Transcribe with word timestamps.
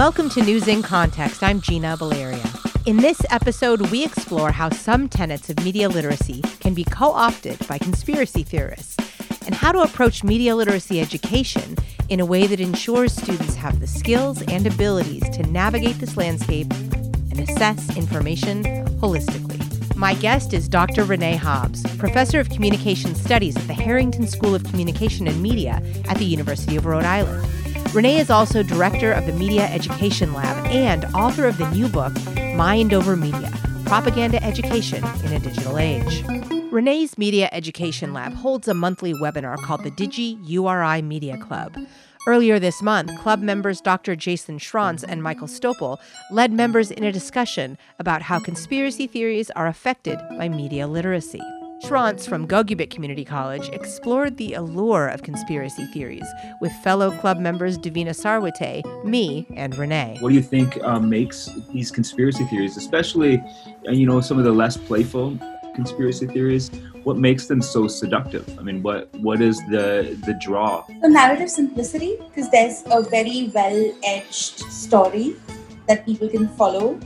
Welcome 0.00 0.30
to 0.30 0.42
News 0.42 0.66
in 0.66 0.82
Context. 0.82 1.42
I'm 1.42 1.60
Gina 1.60 1.94
Baleria. 1.94 2.42
In 2.86 2.96
this 2.96 3.20
episode, 3.28 3.90
we 3.90 4.02
explore 4.02 4.50
how 4.50 4.70
some 4.70 5.10
tenets 5.10 5.50
of 5.50 5.62
media 5.62 5.90
literacy 5.90 6.40
can 6.58 6.72
be 6.72 6.84
co 6.84 7.12
opted 7.12 7.58
by 7.68 7.76
conspiracy 7.76 8.42
theorists 8.42 8.96
and 9.44 9.54
how 9.54 9.72
to 9.72 9.80
approach 9.80 10.24
media 10.24 10.56
literacy 10.56 11.02
education 11.02 11.76
in 12.08 12.18
a 12.18 12.24
way 12.24 12.46
that 12.46 12.60
ensures 12.60 13.12
students 13.12 13.56
have 13.56 13.78
the 13.78 13.86
skills 13.86 14.40
and 14.40 14.66
abilities 14.66 15.28
to 15.36 15.42
navigate 15.42 15.98
this 15.98 16.16
landscape 16.16 16.72
and 16.72 17.38
assess 17.38 17.94
information 17.94 18.64
holistically. 19.00 19.60
My 19.96 20.14
guest 20.14 20.54
is 20.54 20.66
Dr. 20.66 21.04
Renee 21.04 21.36
Hobbs, 21.36 21.82
professor 21.98 22.40
of 22.40 22.48
communication 22.48 23.14
studies 23.14 23.54
at 23.54 23.66
the 23.66 23.74
Harrington 23.74 24.26
School 24.26 24.54
of 24.54 24.64
Communication 24.64 25.28
and 25.28 25.42
Media 25.42 25.82
at 26.08 26.16
the 26.16 26.24
University 26.24 26.76
of 26.76 26.86
Rhode 26.86 27.04
Island. 27.04 27.46
Renee 27.92 28.18
is 28.18 28.30
also 28.30 28.62
director 28.62 29.10
of 29.10 29.26
the 29.26 29.32
Media 29.32 29.66
Education 29.66 30.32
Lab 30.32 30.64
and 30.66 31.04
author 31.06 31.48
of 31.48 31.58
the 31.58 31.68
new 31.72 31.88
book, 31.88 32.12
Mind 32.54 32.94
Over 32.94 33.16
Media 33.16 33.52
Propaganda 33.84 34.40
Education 34.44 35.02
in 35.24 35.32
a 35.32 35.40
Digital 35.40 35.76
Age. 35.76 36.22
Renee's 36.70 37.18
Media 37.18 37.48
Education 37.50 38.12
Lab 38.12 38.32
holds 38.34 38.68
a 38.68 38.74
monthly 38.74 39.12
webinar 39.12 39.56
called 39.56 39.82
the 39.82 39.90
Digi 39.90 40.38
URI 40.48 41.02
Media 41.02 41.36
Club. 41.38 41.76
Earlier 42.28 42.60
this 42.60 42.80
month, 42.80 43.10
club 43.18 43.40
members 43.40 43.80
Dr. 43.80 44.14
Jason 44.14 44.60
Schranz 44.60 45.04
and 45.08 45.20
Michael 45.20 45.48
Stopel 45.48 45.98
led 46.30 46.52
members 46.52 46.92
in 46.92 47.02
a 47.02 47.10
discussion 47.10 47.76
about 47.98 48.22
how 48.22 48.38
conspiracy 48.38 49.08
theories 49.08 49.50
are 49.56 49.66
affected 49.66 50.16
by 50.38 50.48
media 50.48 50.86
literacy. 50.86 51.42
Schranz 51.84 52.28
from 52.28 52.46
Gogebic 52.46 52.90
Community 52.90 53.24
College 53.24 53.68
explored 53.70 54.36
the 54.36 54.52
allure 54.52 55.08
of 55.08 55.22
conspiracy 55.22 55.86
theories 55.86 56.26
with 56.60 56.72
fellow 56.84 57.10
club 57.10 57.38
members 57.38 57.78
Davina 57.78 58.14
Sarwate, 58.14 58.84
me, 59.04 59.46
and 59.56 59.76
Renee. 59.78 60.18
What 60.20 60.28
do 60.28 60.34
you 60.34 60.42
think 60.42 60.82
um, 60.84 61.08
makes 61.08 61.48
these 61.72 61.90
conspiracy 61.90 62.44
theories, 62.44 62.76
especially, 62.76 63.42
uh, 63.88 63.92
you 63.92 64.06
know, 64.06 64.20
some 64.20 64.38
of 64.38 64.44
the 64.44 64.52
less 64.52 64.76
playful 64.76 65.38
conspiracy 65.74 66.26
theories, 66.26 66.70
what 67.04 67.16
makes 67.16 67.46
them 67.46 67.62
so 67.62 67.88
seductive? 67.88 68.46
I 68.58 68.62
mean, 68.62 68.82
what 68.82 69.08
what 69.14 69.40
is 69.40 69.56
the 69.70 70.18
the 70.26 70.34
draw? 70.34 70.84
The 71.00 71.08
narrative 71.08 71.50
simplicity, 71.50 72.18
because 72.28 72.50
there's 72.50 72.82
a 72.86 73.02
very 73.02 73.50
well 73.54 73.92
edged 74.04 74.60
story 74.70 75.36
that 75.88 76.04
people 76.04 76.28
can 76.28 76.48
follow 76.48 77.00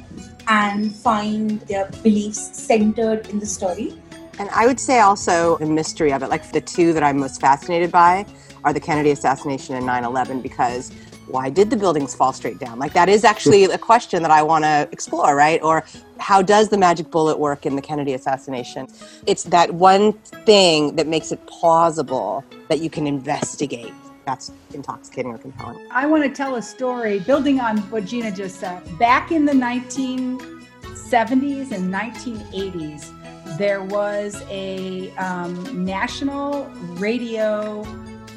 and 0.48 0.94
find 0.94 1.60
their 1.62 1.88
beliefs 2.02 2.40
centered 2.58 3.28
in 3.28 3.38
the 3.38 3.46
story. 3.46 3.94
And 4.38 4.48
I 4.50 4.66
would 4.66 4.80
say 4.80 5.00
also 5.00 5.58
the 5.58 5.66
mystery 5.66 6.12
of 6.12 6.22
it, 6.22 6.28
like 6.28 6.50
the 6.52 6.60
two 6.60 6.92
that 6.92 7.02
I'm 7.02 7.18
most 7.18 7.40
fascinated 7.40 7.92
by 7.92 8.26
are 8.64 8.72
the 8.72 8.80
Kennedy 8.80 9.10
assassination 9.10 9.74
and 9.74 9.86
9 9.86 10.04
11 10.04 10.40
because 10.40 10.90
why 11.26 11.50
did 11.50 11.70
the 11.70 11.76
buildings 11.76 12.14
fall 12.14 12.32
straight 12.32 12.58
down? 12.58 12.78
Like 12.78 12.92
that 12.92 13.08
is 13.08 13.24
actually 13.24 13.64
a 13.64 13.78
question 13.78 14.22
that 14.22 14.30
I 14.30 14.42
want 14.42 14.64
to 14.64 14.88
explore, 14.92 15.34
right? 15.34 15.60
Or 15.62 15.84
how 16.18 16.42
does 16.42 16.68
the 16.68 16.76
magic 16.76 17.10
bullet 17.10 17.38
work 17.38 17.64
in 17.66 17.76
the 17.76 17.82
Kennedy 17.82 18.14
assassination? 18.14 18.86
It's 19.26 19.44
that 19.44 19.74
one 19.74 20.12
thing 20.12 20.96
that 20.96 21.06
makes 21.06 21.32
it 21.32 21.44
plausible 21.46 22.44
that 22.68 22.80
you 22.80 22.90
can 22.90 23.06
investigate. 23.06 23.92
That's 24.26 24.52
intoxicating 24.72 25.32
or 25.32 25.38
compelling. 25.38 25.86
I 25.90 26.06
want 26.06 26.24
to 26.24 26.30
tell 26.30 26.56
a 26.56 26.62
story 26.62 27.20
building 27.20 27.60
on 27.60 27.78
what 27.90 28.06
Gina 28.06 28.30
just 28.30 28.58
said. 28.58 28.82
Back 28.98 29.32
in 29.32 29.44
the 29.44 29.52
1970s 29.52 31.72
and 31.72 31.92
1980s, 31.92 33.12
there 33.58 33.82
was 33.82 34.42
a 34.48 35.14
um, 35.16 35.84
national 35.84 36.64
radio 36.96 37.82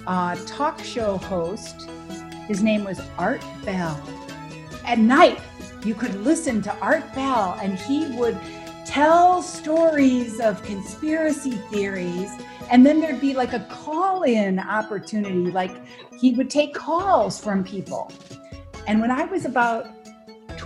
uh, 0.06 0.36
talk 0.46 0.84
show 0.84 1.18
host. 1.18 1.90
His 2.48 2.62
name 2.62 2.84
was 2.84 3.02
Art 3.18 3.44
Bell. 3.66 4.02
At 4.86 5.00
night, 5.00 5.40
you 5.84 5.96
could 5.96 6.16
listen 6.24 6.62
to 6.64 6.76
Art 6.78 7.14
Bell, 7.14 7.58
and 7.62 7.78
he 7.80 8.08
would 8.18 8.38
tell 8.86 9.42
stories 9.42 10.40
of 10.40 10.64
conspiracy 10.64 11.52
theories. 11.72 12.32
And 12.70 12.86
then 12.86 13.00
there'd 13.02 13.22
be 13.22 13.34
like 13.34 13.54
a 13.54 13.66
call 13.70 14.24
in 14.24 14.60
opportunity, 14.60 15.52
like 15.52 15.76
he 16.20 16.34
would 16.34 16.50
take 16.50 16.74
calls 16.74 17.40
from 17.40 17.64
people. 17.64 18.12
And 18.88 19.02
when 19.02 19.12
I 19.12 19.26
was 19.26 19.46
about 19.46 19.97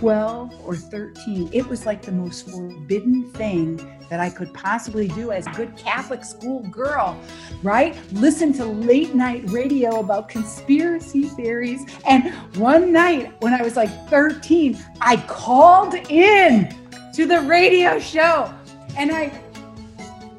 12 0.02 0.66
or 0.66 0.74
13, 0.74 1.48
it 1.52 1.64
was 1.68 1.86
like 1.86 2.02
the 2.02 2.10
most 2.10 2.50
forbidden 2.50 3.30
thing 3.34 3.76
that 4.10 4.18
I 4.18 4.30
could 4.30 4.52
possibly 4.52 5.06
do 5.06 5.30
as 5.30 5.46
a 5.46 5.50
good 5.50 5.76
Catholic 5.76 6.24
school 6.24 6.64
girl, 6.64 7.16
right? 7.62 7.96
Listen 8.10 8.52
to 8.54 8.64
late 8.64 9.14
night 9.14 9.48
radio 9.50 10.00
about 10.00 10.28
conspiracy 10.28 11.28
theories. 11.28 11.82
And 12.04 12.34
one 12.56 12.90
night 12.90 13.32
when 13.42 13.54
I 13.54 13.62
was 13.62 13.76
like 13.76 13.90
13, 14.08 14.76
I 15.00 15.18
called 15.28 15.94
in 15.94 16.76
to 17.14 17.24
the 17.24 17.40
radio 17.42 18.00
show 18.00 18.52
and 18.96 19.12
I 19.12 19.30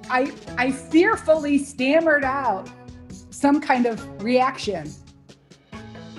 I 0.09 0.29
I 0.57 0.71
fearfully 0.73 1.57
stammered 1.57 2.25
out 2.25 2.69
some 3.29 3.61
kind 3.61 3.85
of 3.85 4.21
reaction. 4.21 4.93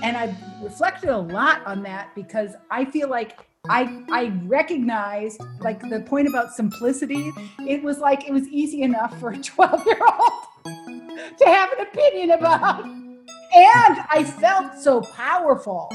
And 0.02 0.16
I 0.16 0.34
reflected 0.64 1.10
a 1.10 1.18
lot 1.18 1.64
on 1.66 1.82
that 1.82 2.14
because 2.14 2.54
I 2.70 2.84
feel 2.86 3.08
like 3.08 3.46
I 3.68 4.02
I 4.10 4.32
recognized 4.44 5.40
like 5.60 5.80
the 5.88 6.00
point 6.00 6.26
about 6.26 6.52
simplicity. 6.52 7.30
It 7.60 7.82
was 7.82 7.98
like 7.98 8.26
it 8.26 8.32
was 8.32 8.48
easy 8.48 8.82
enough 8.82 9.18
for 9.20 9.30
a 9.30 9.38
12 9.42 9.86
year 9.86 10.00
old 10.00 10.32
to 11.38 11.44
have 11.44 11.72
an 11.72 11.86
opinion 11.86 12.32
about. 12.32 12.84
And 12.84 14.04
I 14.10 14.24
felt 14.24 14.78
so 14.78 15.00
powerful 15.00 15.88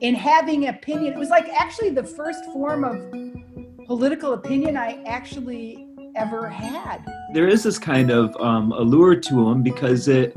in 0.00 0.14
having 0.14 0.68
opinion. 0.68 1.12
It 1.12 1.18
was 1.18 1.28
like 1.28 1.48
actually 1.48 1.90
the 1.90 2.02
first 2.02 2.44
form 2.46 2.82
of 2.82 3.86
political 3.86 4.32
opinion 4.32 4.76
I 4.76 5.02
actually 5.04 5.86
ever 6.16 6.48
had. 6.48 7.04
There 7.32 7.46
is 7.46 7.62
this 7.62 7.78
kind 7.78 8.10
of 8.10 8.36
um, 8.36 8.72
allure 8.72 9.14
to 9.16 9.34
them 9.34 9.62
because 9.62 10.08
it 10.08 10.36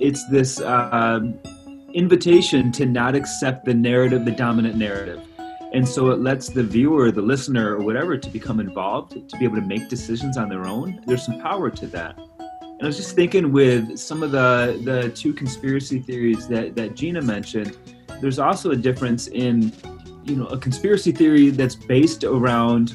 it's 0.00 0.28
this 0.28 0.60
uh, 0.60 1.20
invitation 1.94 2.70
to 2.72 2.86
not 2.86 3.14
accept 3.14 3.64
the 3.64 3.74
narrative, 3.74 4.24
the 4.24 4.32
dominant 4.32 4.76
narrative 4.76 5.26
and 5.74 5.86
so 5.86 6.10
it 6.10 6.20
lets 6.20 6.48
the 6.48 6.62
viewer, 6.62 7.10
the 7.10 7.20
listener, 7.20 7.74
or 7.74 7.82
whatever 7.82 8.16
to 8.16 8.30
become 8.30 8.60
involved, 8.60 9.28
to 9.28 9.36
be 9.38 9.44
able 9.44 9.56
to 9.56 9.66
make 9.66 9.88
decisions 9.88 10.36
on 10.36 10.48
their 10.48 10.66
own. 10.66 11.02
There's 11.04 11.26
some 11.26 11.40
power 11.40 11.68
to 11.68 11.86
that. 11.88 12.16
And 12.60 12.80
I 12.80 12.86
was 12.86 12.96
just 12.96 13.16
thinking 13.16 13.50
with 13.50 13.98
some 13.98 14.22
of 14.22 14.30
the, 14.30 14.80
the 14.84 15.08
two 15.10 15.32
conspiracy 15.32 15.98
theories 15.98 16.46
that, 16.46 16.76
that 16.76 16.94
Gina 16.94 17.20
mentioned, 17.20 17.76
there's 18.20 18.38
also 18.38 18.70
a 18.70 18.76
difference 18.76 19.26
in, 19.26 19.72
you 20.22 20.36
know, 20.36 20.46
a 20.46 20.58
conspiracy 20.58 21.10
theory 21.10 21.50
that's 21.50 21.74
based 21.74 22.22
around, 22.22 22.94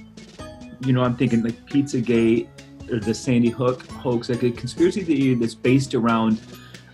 you 0.85 0.93
know, 0.93 1.03
I'm 1.03 1.17
thinking 1.17 1.43
like 1.43 1.65
Pizzagate 1.65 2.47
or 2.89 3.01
the 3.01 3.13
Sandy 3.13 3.49
Hook 3.49 3.85
hoax, 3.91 4.29
like 4.29 4.43
a 4.43 4.51
conspiracy 4.51 5.03
theory 5.03 5.33
that's 5.33 5.53
based 5.53 5.95
around 5.95 6.39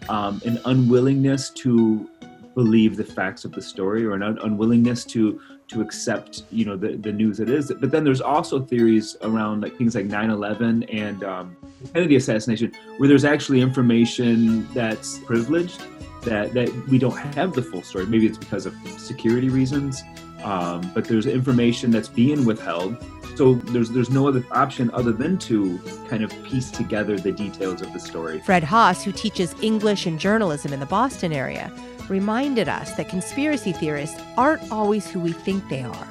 um, 0.09 0.41
an 0.45 0.59
unwillingness 0.65 1.49
to 1.51 2.09
believe 2.53 2.95
the 2.95 3.03
facts 3.03 3.43
of 3.45 3.51
the 3.51 3.61
story 3.61 4.05
or 4.05 4.13
an 4.13 4.23
un- 4.23 4.39
unwillingness 4.43 5.03
to 5.03 5.39
to 5.67 5.81
accept 5.81 6.43
you 6.51 6.63
know 6.63 6.77
the, 6.77 6.95
the 6.95 7.11
news 7.11 7.39
it 7.39 7.49
is. 7.49 7.71
But 7.79 7.91
then 7.91 8.03
there's 8.03 8.21
also 8.21 8.61
theories 8.61 9.17
around 9.21 9.61
like 9.61 9.75
things 9.77 9.95
like 9.95 10.07
9-11 10.07 10.93
and 10.93 11.23
um, 11.23 11.57
kennedy 11.93 12.15
assassination 12.15 12.71
where 12.97 13.09
there's 13.09 13.25
actually 13.25 13.61
information 13.61 14.67
that's 14.73 15.19
privileged 15.19 15.81
that 16.21 16.53
that 16.53 16.69
we 16.87 16.97
don't 16.97 17.17
have 17.17 17.53
the 17.53 17.61
full 17.61 17.81
story. 17.81 18.05
Maybe 18.05 18.25
it's 18.25 18.37
because 18.37 18.65
of 18.65 18.75
security 18.97 19.49
reasons 19.49 20.01
um, 20.45 20.89
but 20.93 21.05
there's 21.05 21.25
information 21.25 21.91
that's 21.91 22.07
being 22.07 22.45
withheld. 22.45 22.95
So 23.35 23.55
there's 23.55 23.89
there's 23.89 24.09
no 24.09 24.27
other 24.27 24.45
option 24.51 24.89
other 24.93 25.11
than 25.11 25.37
to 25.39 25.77
kind 26.07 26.23
of 26.23 26.31
piece 26.43 26.71
together 26.71 27.17
the 27.17 27.33
details 27.33 27.81
of 27.81 27.91
the 27.91 27.99
story. 27.99 28.39
Fred 28.45 28.63
haas 28.63 29.03
who 29.03 29.11
teaches 29.11 29.53
english 29.61 30.05
and 30.05 30.17
journalism 30.17 30.71
in 30.71 30.79
the 30.79 30.85
boston 30.85 31.33
area 31.33 31.69
reminded 32.07 32.69
us 32.69 32.95
that 32.95 33.09
conspiracy 33.09 33.73
theorists 33.73 34.21
aren't 34.37 34.71
always 34.71 35.09
who 35.09 35.19
we 35.19 35.33
think 35.33 35.67
they 35.69 35.81
are, 35.83 36.07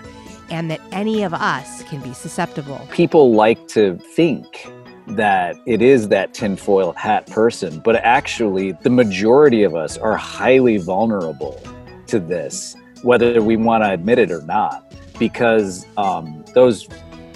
and 0.51 0.71
that 0.71 0.81
any 0.93 1.23
of 1.23 1.33
us 1.33 1.83
can 1.85 2.01
be 2.01 2.13
susceptible. 2.13 2.87
People 2.91 3.33
like 3.33 3.69
to 3.69 3.97
think 4.17 4.67
that 5.07 5.57
it 5.67 5.81
is 5.81 6.09
that 6.09 6.35
tinfoil 6.35 6.93
hat 6.93 7.27
person, 7.29 7.79
but 7.79 7.95
actually, 7.97 8.73
the 8.73 8.91
majority 8.91 9.63
of 9.63 9.75
us 9.77 9.97
are 9.97 10.17
highly 10.17 10.79
vulnerable 10.79 11.61
to 12.09 12.19
this, 12.19 12.77
whether 13.05 13.43
we 13.43 13.57
want 13.57 13.85
to 13.85 13.91
admit 13.91 14.19
it 14.19 14.31
or 14.31 14.43
not, 14.43 14.93
because 15.19 15.87
um, 15.97 16.45
those 16.55 16.89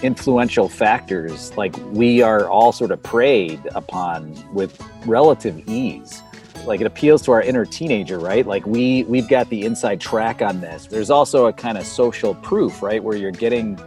influential 0.03 0.69
factors, 0.69 1.56
like 1.56 1.76
we 1.93 2.23
are 2.23 2.49
all 2.49 2.73
sort 2.73 2.91
of 2.91 3.03
preyed 3.03 3.61
upon 3.75 4.35
with 4.53 4.82
relative 5.06 5.62
ease. 5.69 6.23
Like 6.65 6.81
it 6.81 6.87
appeals 6.87 7.23
to 7.23 7.32
our 7.32 7.43
inner 7.43 7.65
teenager 7.65 8.19
right? 8.19 8.47
Like 8.47 8.67
we 8.67 9.05
we've 9.05 9.29
got 9.29 9.49
the 9.49 9.62
inside 9.62 10.00
track 10.00 10.43
on 10.43 10.61
this. 10.61 10.87
There's 10.87 11.11
also 11.11 11.47
a 11.47 11.53
kind 11.53 11.79
of 11.79 11.87
social 11.87 12.35
proof 12.37 12.82
right 12.82 13.03
where 13.03 13.17
you're 13.17 13.31
getting 13.31 13.79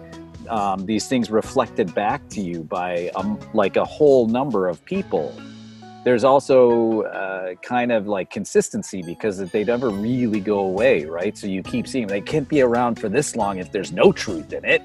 um, 0.50 0.86
these 0.86 1.08
things 1.08 1.30
reflected 1.32 1.94
back 1.94 2.28
to 2.30 2.42
you 2.42 2.64
by 2.64 3.10
um, 3.16 3.40
like 3.54 3.76
a 3.78 3.86
whole 3.86 4.28
number 4.28 4.68
of 4.68 4.84
people 4.86 5.34
there's 6.04 6.24
also 6.24 7.02
uh, 7.04 7.54
kind 7.62 7.92
of 7.92 8.08
like 8.08 8.30
consistency 8.30 9.04
because 9.04 9.38
they 9.38 9.64
never 9.64 9.90
really 9.90 10.40
go 10.40 10.60
away, 10.60 11.06
right? 11.06 11.38
So 11.38 11.48
you 11.48 11.62
keep 11.62 11.88
seeing 11.88 12.08
they 12.08 12.22
can't 12.22 12.48
be 12.48 12.62
around 12.62 13.00
for 13.00 13.08
this 13.08 13.36
long 13.36 13.60
if 13.60 13.72
there's 13.72 13.92
no 13.92 14.12
truth 14.12 14.52
in 14.52 14.66
it. 14.66 14.82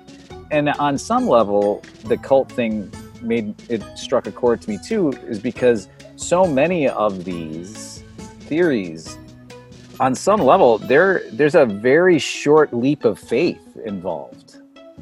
And 0.50 0.68
on 0.68 0.98
some 0.98 1.26
level, 1.26 1.82
the 2.04 2.16
cult 2.16 2.52
thing 2.52 2.92
made 3.22 3.54
it 3.70 3.82
struck 3.96 4.26
a 4.26 4.32
chord 4.32 4.60
to 4.62 4.70
me 4.70 4.78
too, 4.78 5.10
is 5.26 5.38
because 5.38 5.88
so 6.16 6.46
many 6.46 6.88
of 6.88 7.24
these 7.24 8.04
theories, 8.40 9.18
on 9.98 10.14
some 10.14 10.40
level, 10.40 10.78
there 10.78 11.22
there's 11.32 11.54
a 11.54 11.64
very 11.64 12.18
short 12.18 12.74
leap 12.74 13.04
of 13.04 13.18
faith 13.18 13.76
involved 13.84 14.45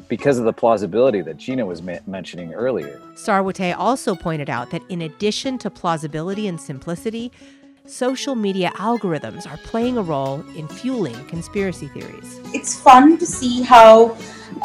because 0.07 0.37
of 0.37 0.45
the 0.45 0.53
plausibility 0.53 1.21
that 1.21 1.37
Gina 1.37 1.65
was 1.65 1.81
ma- 1.81 1.97
mentioning 2.07 2.53
earlier. 2.53 3.01
Sarwate 3.15 3.75
also 3.77 4.15
pointed 4.15 4.49
out 4.49 4.71
that 4.71 4.81
in 4.89 5.01
addition 5.01 5.57
to 5.59 5.69
plausibility 5.69 6.47
and 6.47 6.59
simplicity, 6.59 7.31
social 7.87 8.35
media 8.35 8.71
algorithms 8.75 9.49
are 9.49 9.57
playing 9.57 9.97
a 9.97 10.01
role 10.01 10.43
in 10.55 10.67
fueling 10.67 11.25
conspiracy 11.25 11.87
theories. 11.87 12.39
It's 12.53 12.75
fun 12.79 13.17
to 13.17 13.25
see 13.25 13.61
how, 13.61 14.17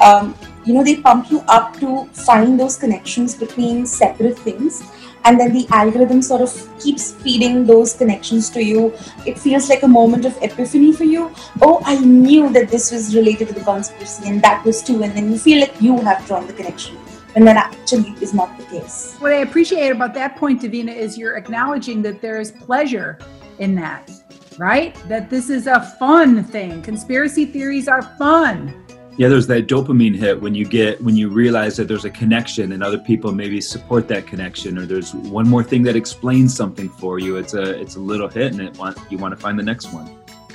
um, 0.04 0.34
you 0.64 0.75
know, 0.75 0.84
they 0.84 0.96
pump 0.96 1.31
you 1.31 1.40
up 1.48 1.78
to 1.81 2.06
find 2.06 2.58
those 2.58 2.76
connections 2.76 3.34
between 3.34 3.87
separate 3.87 4.38
things 4.38 4.82
and 5.25 5.38
then 5.38 5.52
the 5.52 5.67
algorithm 5.70 6.22
sort 6.22 6.40
of 6.40 6.52
keeps 6.78 7.12
feeding 7.12 7.67
those 7.67 7.94
connections 7.94 8.50
to 8.50 8.64
you. 8.64 8.94
It 9.26 9.38
feels 9.38 9.69
like 9.69 9.82
a 9.82 9.88
moment 9.88 10.25
of 10.25 10.37
epiphany 10.43 10.93
for 10.93 11.05
you. 11.05 11.31
Oh, 11.61 11.81
I 11.84 11.99
knew 11.99 12.50
that 12.52 12.69
this 12.69 12.90
was 12.90 13.14
related 13.14 13.49
to 13.49 13.55
the 13.55 13.61
conspiracy, 13.61 14.28
and 14.28 14.43
that 14.43 14.64
was 14.64 14.82
too. 14.82 15.02
And 15.02 15.14
then 15.14 15.31
you 15.31 15.38
feel 15.38 15.61
like 15.61 15.81
you 15.81 15.99
have 15.99 16.26
drawn 16.26 16.46
the 16.46 16.52
connection. 16.52 16.96
And 17.37 17.46
that 17.46 17.56
actually 17.56 18.11
is 18.20 18.34
not 18.34 18.56
the 18.58 18.64
case. 18.64 19.17
What 19.20 19.32
I 19.32 19.37
appreciate 19.37 19.90
about 19.90 20.14
that 20.14 20.37
point, 20.37 20.62
Davina, 20.62 20.94
is 20.94 21.17
you're 21.17 21.37
acknowledging 21.37 22.02
that 22.02 22.20
there 22.20 22.40
is 22.40 22.50
pleasure 22.50 23.19
in 23.58 23.75
that, 23.76 24.11
right? 24.58 24.96
That 25.08 25.31
this 25.31 25.49
is 25.49 25.69
a 25.69 25.81
fun 25.99 26.43
thing. 26.43 26.82
Conspiracy 26.82 27.44
theories 27.44 27.87
are 27.87 28.02
fun 28.02 28.75
yeah 29.17 29.29
there's 29.29 29.47
that 29.47 29.67
dopamine 29.67 30.15
hit 30.15 30.41
when 30.41 30.55
you 30.55 30.65
get 30.65 31.01
when 31.03 31.17
you 31.17 31.29
realize 31.29 31.77
that 31.77 31.89
there's 31.89 32.05
a 32.05 32.11
connection 32.11 32.73
and 32.73 32.83
other 32.83 32.99
people 32.99 33.33
maybe 33.33 33.61
support 33.61 34.09
that 34.09 34.27
connection 34.27 34.79
or 34.79 34.87
there's 34.87 35.15
one 35.15 35.49
more 35.49 35.62
thing 35.62 35.83
that 35.83 35.97
explains 35.97 36.55
something 36.55 36.89
for 36.89 37.19
you 37.19 37.37
it's 37.37 37.55
a 37.55 37.81
it's 37.81 37.97
a 37.97 38.01
little 38.01 38.29
hit 38.29 38.53
and 38.53 38.61
it 38.61 38.77
want 38.79 38.97
you 39.11 39.19
want 39.19 39.33
to 39.33 39.41
find 39.41 39.59
the 39.59 39.62
next 39.62 39.93
one 39.93 40.09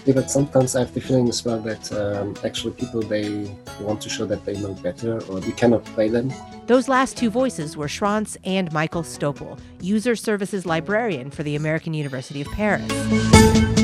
yeah, 0.05 0.13
but 0.13 0.29
sometimes 0.29 0.75
I 0.75 0.81
have 0.81 0.93
the 0.93 1.01
feeling 1.01 1.27
as 1.29 1.43
well 1.43 1.59
that 1.61 1.91
um, 1.91 2.35
actually 2.43 2.73
people 2.73 3.01
they 3.01 3.49
want 3.79 4.01
to 4.01 4.09
show 4.09 4.27
that 4.27 4.45
they 4.45 4.53
know 4.59 4.75
better 4.75 5.19
or 5.25 5.39
we 5.39 5.51
cannot 5.51 5.83
play 5.83 6.09
them. 6.09 6.31
Those 6.67 6.87
last 6.87 7.17
two 7.17 7.31
voices 7.31 7.75
were 7.75 7.87
Schranz 7.87 8.37
and 8.43 8.71
Michael 8.71 9.01
Stoppel, 9.01 9.59
user 9.81 10.15
services 10.15 10.63
librarian 10.63 11.31
for 11.31 11.41
the 11.41 11.55
American 11.55 11.95
University 11.95 12.41
of 12.41 12.47
Paris. 12.49 13.74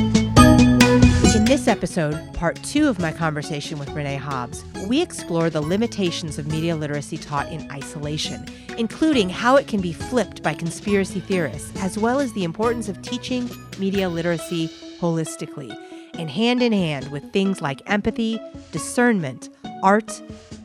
This 1.62 1.68
episode, 1.68 2.34
part 2.34 2.56
two 2.64 2.88
of 2.88 2.98
my 2.98 3.12
conversation 3.12 3.78
with 3.78 3.92
Renee 3.92 4.16
Hobbs, 4.16 4.66
we 4.88 5.00
explore 5.00 5.52
the 5.52 5.62
limitations 5.62 6.40
of 6.40 6.48
media 6.48 6.76
literacy 6.76 7.20
taught 7.20 7.52
in 7.52 7.70
isolation, 7.70 8.48
including 8.80 9.30
how 9.30 9.58
it 9.58 9.68
can 9.68 9.80
be 9.80 9.94
flipped 9.94 10.42
by 10.42 10.56
conspiracy 10.56 11.20
theorists, 11.20 11.72
as 11.84 12.00
well 12.00 12.20
as 12.20 12.34
the 12.34 12.44
importance 12.44 12.90
of 12.90 13.00
teaching 13.04 13.48
media 13.78 14.10
literacy 14.10 14.70
holistically 15.00 15.72
and 16.16 16.32
hand 16.32 16.64
in 16.64 16.74
hand 16.74 17.12
with 17.12 17.32
things 17.32 17.62
like 17.62 17.84
empathy, 17.86 18.42
discernment, 18.72 19.50
art, 19.84 20.20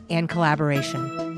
and 0.09 0.29
collaboration. 0.29 1.36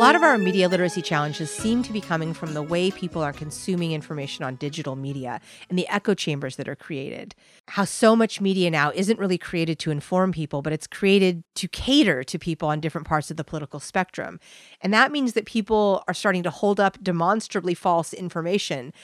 Lot 0.00 0.16
of 0.16 0.22
our 0.22 0.38
media 0.38 0.66
literacy 0.66 1.02
challenges 1.02 1.50
seem 1.50 1.82
to 1.82 1.92
be 1.92 2.00
coming 2.00 2.32
from 2.32 2.54
the 2.54 2.62
way 2.62 2.90
people 2.90 3.20
are 3.20 3.34
consuming 3.34 3.92
information 3.92 4.42
on 4.42 4.54
digital 4.56 4.96
media 4.96 5.42
and 5.68 5.78
the 5.78 5.86
echo 5.88 6.14
chambers 6.14 6.56
that 6.56 6.66
are 6.66 6.74
created. 6.74 7.34
How 7.68 7.84
so 7.84 8.16
much 8.16 8.40
media 8.40 8.70
now 8.70 8.92
isn't 8.94 9.18
really 9.18 9.36
created 9.36 9.78
to 9.80 9.90
inform 9.90 10.32
people, 10.32 10.62
but 10.62 10.72
it's 10.72 10.86
created 10.86 11.44
to 11.56 11.68
cater 11.68 12.24
to 12.24 12.38
people 12.38 12.66
on 12.70 12.80
different 12.80 13.06
parts 13.06 13.30
of 13.30 13.36
the 13.36 13.44
political 13.44 13.78
spectrum. 13.78 14.40
And 14.80 14.94
that 14.94 15.12
means 15.12 15.34
that 15.34 15.44
people 15.44 16.02
are 16.08 16.14
starting 16.14 16.44
to 16.44 16.50
hold 16.50 16.80
up 16.80 16.96
demonstrably 17.02 17.74
false 17.74 18.14
information 18.14 18.94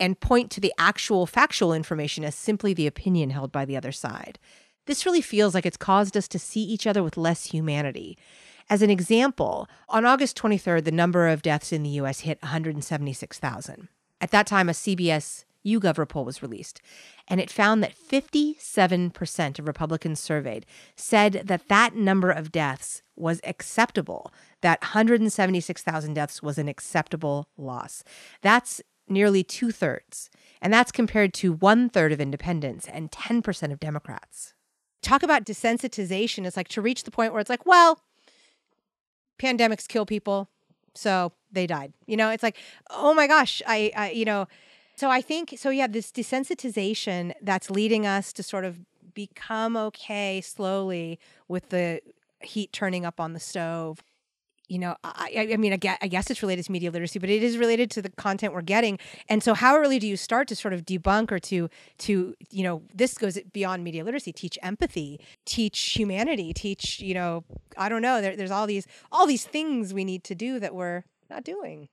and 0.00 0.18
point 0.18 0.50
to 0.52 0.60
the 0.62 0.72
actual 0.78 1.26
factual 1.26 1.74
information 1.74 2.24
as 2.24 2.34
simply 2.34 2.72
the 2.72 2.86
opinion 2.86 3.28
held 3.28 3.52
by 3.52 3.66
the 3.66 3.76
other 3.76 3.92
side. 3.92 4.38
This 4.86 5.04
really 5.04 5.20
feels 5.20 5.52
like 5.52 5.66
it's 5.66 5.76
caused 5.76 6.16
us 6.16 6.28
to 6.28 6.38
see 6.38 6.62
each 6.62 6.86
other 6.86 7.02
with 7.02 7.18
less 7.18 7.44
humanity. 7.44 8.16
As 8.68 8.82
an 8.82 8.90
example, 8.90 9.68
on 9.88 10.04
August 10.04 10.36
23rd, 10.36 10.84
the 10.84 10.90
number 10.90 11.28
of 11.28 11.42
deaths 11.42 11.72
in 11.72 11.84
the 11.84 11.90
US 11.90 12.20
hit 12.20 12.42
176,000. 12.42 13.88
At 14.20 14.30
that 14.32 14.46
time, 14.46 14.68
a 14.68 14.72
CBS 14.72 15.44
YouGov 15.64 16.08
poll 16.08 16.24
was 16.24 16.42
released, 16.42 16.80
and 17.28 17.40
it 17.40 17.50
found 17.50 17.82
that 17.82 17.94
57% 17.94 19.58
of 19.58 19.66
Republicans 19.66 20.20
surveyed 20.20 20.66
said 20.94 21.42
that 21.44 21.68
that 21.68 21.94
number 21.94 22.30
of 22.30 22.52
deaths 22.52 23.02
was 23.14 23.40
acceptable, 23.44 24.32
that 24.62 24.80
176,000 24.82 26.14
deaths 26.14 26.42
was 26.42 26.58
an 26.58 26.68
acceptable 26.68 27.48
loss. 27.56 28.04
That's 28.42 28.80
nearly 29.08 29.42
two 29.44 29.70
thirds, 29.70 30.30
and 30.60 30.72
that's 30.72 30.92
compared 30.92 31.34
to 31.34 31.52
one 31.52 31.88
third 31.88 32.12
of 32.12 32.20
independents 32.20 32.88
and 32.88 33.10
10% 33.10 33.72
of 33.72 33.80
Democrats. 33.80 34.54
Talk 35.02 35.22
about 35.22 35.44
desensitization. 35.44 36.46
It's 36.46 36.56
like 36.56 36.68
to 36.68 36.82
reach 36.82 37.04
the 37.04 37.10
point 37.12 37.32
where 37.32 37.40
it's 37.40 37.50
like, 37.50 37.66
well, 37.66 38.00
pandemics 39.38 39.86
kill 39.86 40.06
people, 40.06 40.48
so 40.94 41.32
they 41.52 41.66
died. 41.66 41.92
You 42.06 42.16
know, 42.16 42.30
it's 42.30 42.42
like, 42.42 42.56
oh 42.90 43.14
my 43.14 43.26
gosh, 43.26 43.62
I, 43.66 43.92
I 43.96 44.10
you 44.10 44.24
know, 44.24 44.46
so 44.96 45.10
I 45.10 45.20
think 45.20 45.54
so. 45.56 45.70
Yeah, 45.70 45.86
this 45.86 46.10
desensitization 46.10 47.32
that's 47.42 47.70
leading 47.70 48.06
us 48.06 48.32
to 48.34 48.42
sort 48.42 48.64
of 48.64 48.78
become 49.14 49.76
okay 49.76 50.40
slowly 50.40 51.18
with 51.48 51.70
the 51.70 52.00
heat 52.40 52.72
turning 52.72 53.04
up 53.04 53.18
on 53.18 53.32
the 53.32 53.40
stove 53.40 54.02
you 54.68 54.78
know, 54.78 54.96
I, 55.04 55.48
I 55.52 55.56
mean, 55.56 55.72
I 55.72 55.76
guess, 55.76 55.98
I 56.02 56.08
guess 56.08 56.30
it's 56.30 56.42
related 56.42 56.64
to 56.64 56.72
media 56.72 56.90
literacy, 56.90 57.18
but 57.18 57.30
it 57.30 57.42
is 57.42 57.56
related 57.56 57.90
to 57.92 58.02
the 58.02 58.10
content 58.10 58.52
we're 58.52 58.62
getting. 58.62 58.98
And 59.28 59.42
so, 59.42 59.54
how 59.54 59.76
early 59.76 59.98
do 59.98 60.06
you 60.06 60.16
start 60.16 60.48
to 60.48 60.56
sort 60.56 60.74
of 60.74 60.84
debunk 60.84 61.30
or 61.30 61.38
to, 61.40 61.68
to, 61.98 62.34
you 62.50 62.62
know, 62.64 62.82
this 62.94 63.14
goes 63.14 63.38
beyond 63.52 63.84
media 63.84 64.04
literacy, 64.04 64.32
teach 64.32 64.58
empathy, 64.62 65.20
teach 65.44 65.78
humanity, 65.78 66.52
teach, 66.52 67.00
you 67.00 67.14
know, 67.14 67.44
I 67.76 67.88
don't 67.88 68.02
know. 68.02 68.20
There, 68.20 68.36
there's 68.36 68.50
all 68.50 68.66
these, 68.66 68.86
all 69.12 69.26
these 69.26 69.44
things 69.44 69.94
we 69.94 70.04
need 70.04 70.24
to 70.24 70.34
do 70.34 70.58
that 70.58 70.74
we're 70.74 71.04
not 71.30 71.44
doing. 71.44 71.88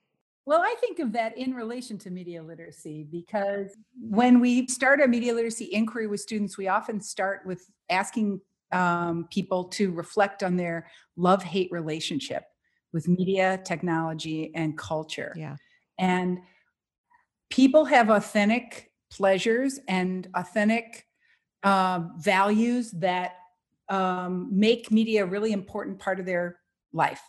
Well, 0.46 0.62
I 0.62 0.76
think 0.82 1.00
of 1.00 1.14
that 1.14 1.38
in 1.38 1.54
relation 1.54 1.98
to 2.00 2.10
media 2.10 2.44
literacy 2.44 3.08
because 3.10 3.78
when 3.98 4.42
we 4.42 4.68
start 4.68 5.00
a 5.00 5.08
media 5.08 5.34
literacy 5.34 5.70
inquiry 5.72 6.08
with 6.08 6.20
students, 6.20 6.58
we 6.58 6.68
often 6.68 7.00
start 7.00 7.46
with 7.46 7.66
asking 7.90 8.42
um, 8.74 9.28
people 9.32 9.66
to 9.66 9.92
reflect 9.92 10.44
on 10.44 10.58
their 10.58 10.88
love 11.16 11.44
hate 11.44 11.70
relationship 11.72 12.44
with 12.94 13.08
media, 13.08 13.60
technology, 13.66 14.52
and 14.56 14.78
culture. 14.78 15.34
Yeah. 15.36 15.58
And 15.98 16.40
people 17.50 17.86
have 17.86 18.10
authentic 18.10 18.92
pleasures 19.12 19.80
and 19.88 20.28
authentic 20.36 21.08
uh, 21.64 22.02
values 22.18 22.92
that 22.92 23.34
um, 23.90 24.50
make 24.52 24.92
media 24.92 25.24
a 25.24 25.28
really 25.28 25.52
important 25.52 26.00
part 26.00 26.20
of 26.20 26.26
their 26.26 26.60
life, 26.94 27.22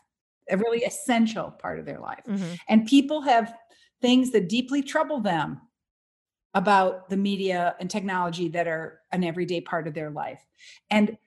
a 0.50 0.56
really 0.56 0.84
essential 0.84 1.50
part 1.50 1.78
of 1.78 1.86
their 1.86 2.00
life. 2.00 2.24
Mm-hmm. 2.28 2.54
And 2.68 2.86
people 2.86 3.22
have 3.22 3.54
things 4.00 4.30
that 4.32 4.48
deeply 4.48 4.82
trouble 4.82 5.20
them 5.20 5.60
about 6.54 7.08
the 7.10 7.16
media 7.16 7.74
and 7.80 7.90
technology 7.90 8.48
that 8.48 8.68
are 8.68 9.00
an 9.12 9.24
everyday 9.24 9.60
part 9.60 9.88
of 9.88 9.94
their 9.94 10.10
life. 10.10 10.44
And 10.90 11.18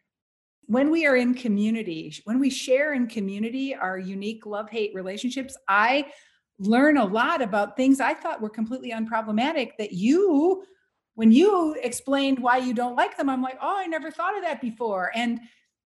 when 0.68 0.92
we 0.92 1.06
are 1.06 1.16
in 1.16 1.34
community, 1.34 2.14
when 2.26 2.40
we 2.40 2.50
share 2.50 2.94
in 2.94 3.08
community 3.08 3.74
our 3.74 3.98
unique 3.98 4.46
love 4.46 4.70
hate 4.70 4.94
relationships, 4.94 5.58
I 5.68 6.08
learn 6.60 6.98
a 6.98 7.06
lot 7.06 7.42
about 7.42 7.78
things 7.78 8.00
I 8.00 8.14
thought 8.14 8.42
were 8.42 8.50
completely 8.50 8.92
unproblematic 8.92 9.72
that 9.80 9.94
you, 9.94 10.64
when 11.16 11.32
you 11.32 11.76
explained 11.82 12.40
why 12.40 12.58
you 12.58 12.74
don't 12.74 12.96
like 12.96 13.18
them, 13.18 13.30
I'm 13.30 13.42
like, 13.42 13.58
oh, 13.62 13.76
I 13.78 13.88
never 13.88 14.12
thought 14.12 14.38
of 14.38 14.44
that 14.44 14.60
before. 14.60 15.12
And 15.16 15.40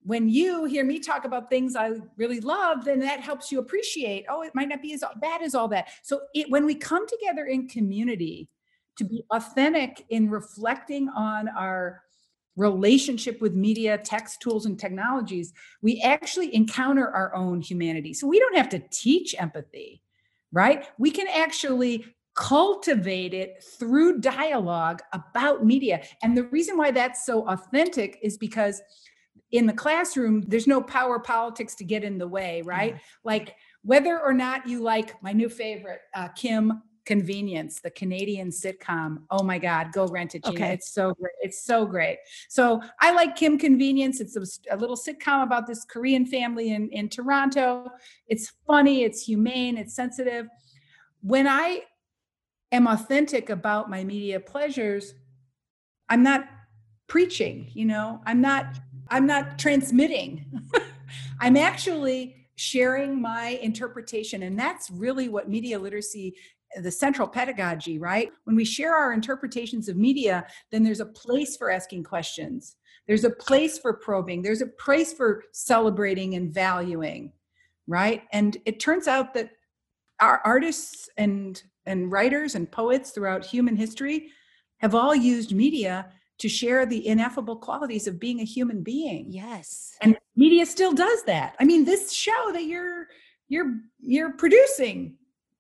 when 0.01 0.27
you 0.27 0.65
hear 0.65 0.83
me 0.83 0.99
talk 0.99 1.23
about 1.23 1.49
things 1.49 1.75
I 1.75 1.91
really 2.17 2.39
love, 2.39 2.83
then 2.83 2.99
that 2.99 3.19
helps 3.21 3.51
you 3.51 3.59
appreciate, 3.59 4.25
oh, 4.27 4.41
it 4.41 4.55
might 4.55 4.69
not 4.69 4.81
be 4.81 4.93
as 4.93 5.03
bad 5.21 5.41
as 5.41 5.53
all 5.53 5.67
that. 5.69 5.89
So 6.01 6.21
it, 6.33 6.49
when 6.49 6.65
we 6.65 6.75
come 6.75 7.07
together 7.07 7.45
in 7.45 7.67
community 7.67 8.49
to 8.97 9.05
be 9.05 9.23
authentic 9.31 10.03
in 10.09 10.29
reflecting 10.29 11.09
on 11.09 11.47
our 11.49 12.01
relationship 12.55 13.41
with 13.41 13.53
media, 13.53 13.97
text 13.97 14.41
tools, 14.41 14.65
and 14.65 14.79
technologies, 14.79 15.53
we 15.81 16.01
actually 16.01 16.53
encounter 16.53 17.07
our 17.09 17.33
own 17.35 17.61
humanity. 17.61 18.13
So 18.13 18.27
we 18.27 18.39
don't 18.39 18.57
have 18.57 18.69
to 18.69 18.79
teach 18.91 19.35
empathy, 19.39 20.01
right? 20.51 20.85
We 20.97 21.11
can 21.11 21.27
actually 21.27 22.05
cultivate 22.35 23.33
it 23.33 23.63
through 23.79 24.19
dialogue 24.19 25.01
about 25.13 25.65
media. 25.65 26.03
And 26.21 26.35
the 26.35 26.43
reason 26.45 26.77
why 26.77 26.91
that's 26.91 27.25
so 27.25 27.47
authentic 27.47 28.19
is 28.21 28.37
because 28.37 28.81
in 29.51 29.67
the 29.67 29.73
classroom, 29.73 30.41
there's 30.47 30.65
no 30.65 30.81
power 30.81 31.19
politics 31.19 31.75
to 31.75 31.83
get 31.83 32.03
in 32.03 32.17
the 32.17 32.27
way, 32.27 32.63
right? 32.63 32.99
Like 33.23 33.55
whether 33.83 34.19
or 34.19 34.33
not 34.33 34.67
you 34.67 34.81
like 34.81 35.21
my 35.21 35.31
new 35.31 35.47
favorite, 35.47 36.01
uh, 36.15 36.29
Kim 36.29 36.81
Convenience, 37.05 37.81
the 37.81 37.91
Canadian 37.91 38.49
sitcom. 38.49 39.23
Oh 39.29 39.43
my 39.43 39.59
God, 39.59 39.91
go 39.91 40.07
rent 40.07 40.35
it, 40.35 40.43
Gina. 40.43 40.55
Okay. 40.55 40.73
It's 40.73 40.91
so 40.91 41.13
great. 41.13 41.33
It's 41.41 41.65
so 41.65 41.85
great. 41.85 42.19
So 42.49 42.81
I 43.01 43.11
like 43.11 43.35
Kim 43.35 43.57
Convenience. 43.57 44.21
It's 44.21 44.37
a, 44.37 44.73
a 44.73 44.77
little 44.77 44.95
sitcom 44.95 45.43
about 45.43 45.67
this 45.67 45.83
Korean 45.83 46.25
family 46.25 46.71
in, 46.71 46.89
in 46.89 47.09
Toronto. 47.09 47.89
It's 48.27 48.53
funny, 48.65 49.03
it's 49.03 49.25
humane, 49.25 49.77
it's 49.77 49.93
sensitive. 49.93 50.47
When 51.21 51.47
I 51.47 51.83
am 52.71 52.87
authentic 52.87 53.49
about 53.49 53.89
my 53.89 54.03
media 54.03 54.39
pleasures, 54.39 55.13
I'm 56.09 56.23
not 56.23 56.45
preaching, 57.07 57.69
you 57.73 57.85
know, 57.85 58.21
I'm 58.25 58.41
not, 58.41 58.77
I'm 59.09 59.25
not 59.27 59.59
transmitting. 59.59 60.45
I'm 61.39 61.57
actually 61.57 62.43
sharing 62.55 63.21
my 63.21 63.59
interpretation. 63.61 64.43
And 64.43 64.57
that's 64.57 64.89
really 64.89 65.27
what 65.27 65.49
media 65.49 65.79
literacy 65.79 66.35
the 66.81 66.91
central 66.91 67.27
pedagogy, 67.27 67.99
right? 67.99 68.31
When 68.45 68.55
we 68.55 68.65
share 68.65 68.95
our 68.95 69.13
interpretations 69.13 69.89
of 69.89 69.97
media, 69.97 70.45
then 70.71 70.83
there's 70.83 70.99
a 70.99 71.05
place 71.05 71.55
for 71.57 71.69
asking 71.69 72.03
questions. 72.03 72.75
There's 73.07 73.23
a 73.25 73.29
place 73.29 73.77
for 73.77 73.93
probing. 73.93 74.41
There's 74.41 74.61
a 74.61 74.67
place 74.67 75.13
for 75.13 75.43
celebrating 75.51 76.35
and 76.35 76.53
valuing, 76.53 77.33
right? 77.87 78.23
And 78.31 78.57
it 78.65 78.79
turns 78.79 79.07
out 79.07 79.33
that 79.33 79.51
our 80.19 80.41
artists 80.45 81.09
and 81.17 81.61
and 81.85 82.11
writers 82.11 82.55
and 82.55 82.71
poets 82.71 83.11
throughout 83.11 83.45
human 83.45 83.75
history 83.75 84.29
have 84.77 84.95
all 84.95 85.13
used 85.13 85.53
media 85.53 86.09
to 86.39 86.47
share 86.47 86.85
the 86.85 87.05
ineffable 87.05 87.57
qualities 87.57 88.07
of 88.07 88.19
being 88.19 88.39
a 88.39 88.45
human 88.45 88.81
being. 88.83 89.27
Yes. 89.29 89.91
And 90.01 90.17
media 90.35 90.65
still 90.65 90.93
does 90.93 91.23
that. 91.23 91.55
I 91.59 91.65
mean, 91.65 91.85
this 91.85 92.13
show 92.13 92.51
that 92.53 92.65
you're 92.65 93.07
you're 93.49 93.79
you're 93.99 94.33
producing 94.33 95.15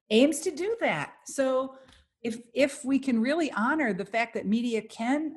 aims 0.09 0.39
to 0.41 0.51
do 0.51 0.75
that. 0.79 1.13
So 1.25 1.75
if 2.21 2.37
if 2.53 2.83
we 2.85 2.99
can 2.99 3.21
really 3.21 3.51
honor 3.51 3.93
the 3.93 4.05
fact 4.05 4.33
that 4.35 4.45
media 4.45 4.81
can 4.81 5.35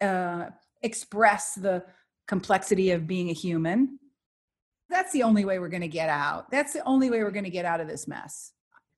uh, 0.00 0.46
express 0.82 1.54
the 1.54 1.84
complexity 2.28 2.90
of 2.90 3.06
being 3.06 3.30
a 3.30 3.32
human, 3.32 3.98
that's 4.88 5.12
the 5.12 5.22
only 5.22 5.44
way 5.44 5.58
we're 5.58 5.68
going 5.68 5.80
to 5.82 5.88
get 5.88 6.08
out. 6.08 6.50
That's 6.50 6.72
the 6.72 6.84
only 6.84 7.10
way 7.10 7.22
we're 7.22 7.30
going 7.30 7.44
to 7.44 7.50
get 7.50 7.64
out 7.64 7.80
of 7.80 7.88
this 7.88 8.06
mess. 8.06 8.52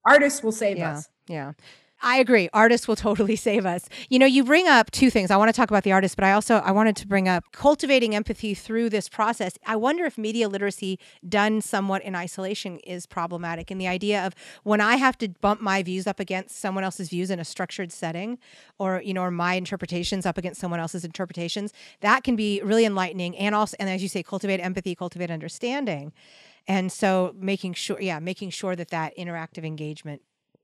Artists 0.04 0.42
will 0.42 0.52
save 0.52 0.78
Yeah. 0.78 0.92
us. 0.92 1.08
Yeah. 1.28 1.52
I 2.00 2.18
agree. 2.18 2.48
Artists 2.52 2.86
will 2.86 2.96
totally 2.96 3.36
save 3.48 3.66
us. 3.66 3.88
You 4.08 4.18
know, 4.18 4.26
you 4.26 4.44
bring 4.44 4.68
up 4.68 4.90
two 4.90 5.10
things. 5.10 5.30
I 5.30 5.36
want 5.36 5.48
to 5.48 5.52
talk 5.52 5.70
about 5.70 5.82
the 5.82 5.92
artist, 5.92 6.16
but 6.16 6.24
I 6.24 6.32
also 6.32 6.56
I 6.56 6.70
wanted 6.70 6.96
to 6.96 7.06
bring 7.08 7.28
up 7.28 7.44
cultivating 7.52 8.14
empathy 8.14 8.54
through 8.54 8.90
this 8.90 9.08
process. 9.08 9.58
I 9.66 9.76
wonder 9.76 10.04
if 10.04 10.16
media 10.16 10.48
literacy 10.48 10.98
done 11.28 11.60
somewhat 11.60 12.02
in 12.02 12.14
isolation 12.14 12.78
is 12.78 13.06
problematic. 13.06 13.70
And 13.70 13.80
the 13.80 13.88
idea 13.88 14.24
of 14.24 14.34
when 14.62 14.80
I 14.80 14.96
have 14.96 15.18
to 15.18 15.28
bump 15.28 15.60
my 15.60 15.82
views 15.82 16.06
up 16.06 16.20
against 16.20 16.58
someone 16.58 16.84
else's 16.84 17.08
views 17.08 17.30
in 17.30 17.40
a 17.40 17.44
structured 17.44 17.90
setting, 17.90 18.38
or 18.78 19.02
you 19.04 19.12
know, 19.12 19.22
or 19.22 19.30
my 19.30 19.54
interpretations 19.54 20.24
up 20.24 20.38
against 20.38 20.60
someone 20.60 20.80
else's 20.80 21.04
interpretations, 21.04 21.72
that 22.00 22.22
can 22.22 22.36
be 22.36 22.60
really 22.62 22.84
enlightening 22.84 23.36
and 23.36 23.54
also 23.54 23.76
and 23.80 23.88
as 23.88 24.02
you 24.02 24.08
say, 24.08 24.22
cultivate 24.22 24.60
empathy, 24.60 24.94
cultivate 24.94 25.30
understanding. 25.30 26.12
And 26.68 26.92
so 26.92 27.34
making 27.34 27.74
sure, 27.74 28.00
yeah, 28.00 28.18
making 28.18 28.50
sure 28.50 28.76
that 28.76 28.90
that 28.90 29.16
interactive 29.16 29.64
engagement 29.64 30.20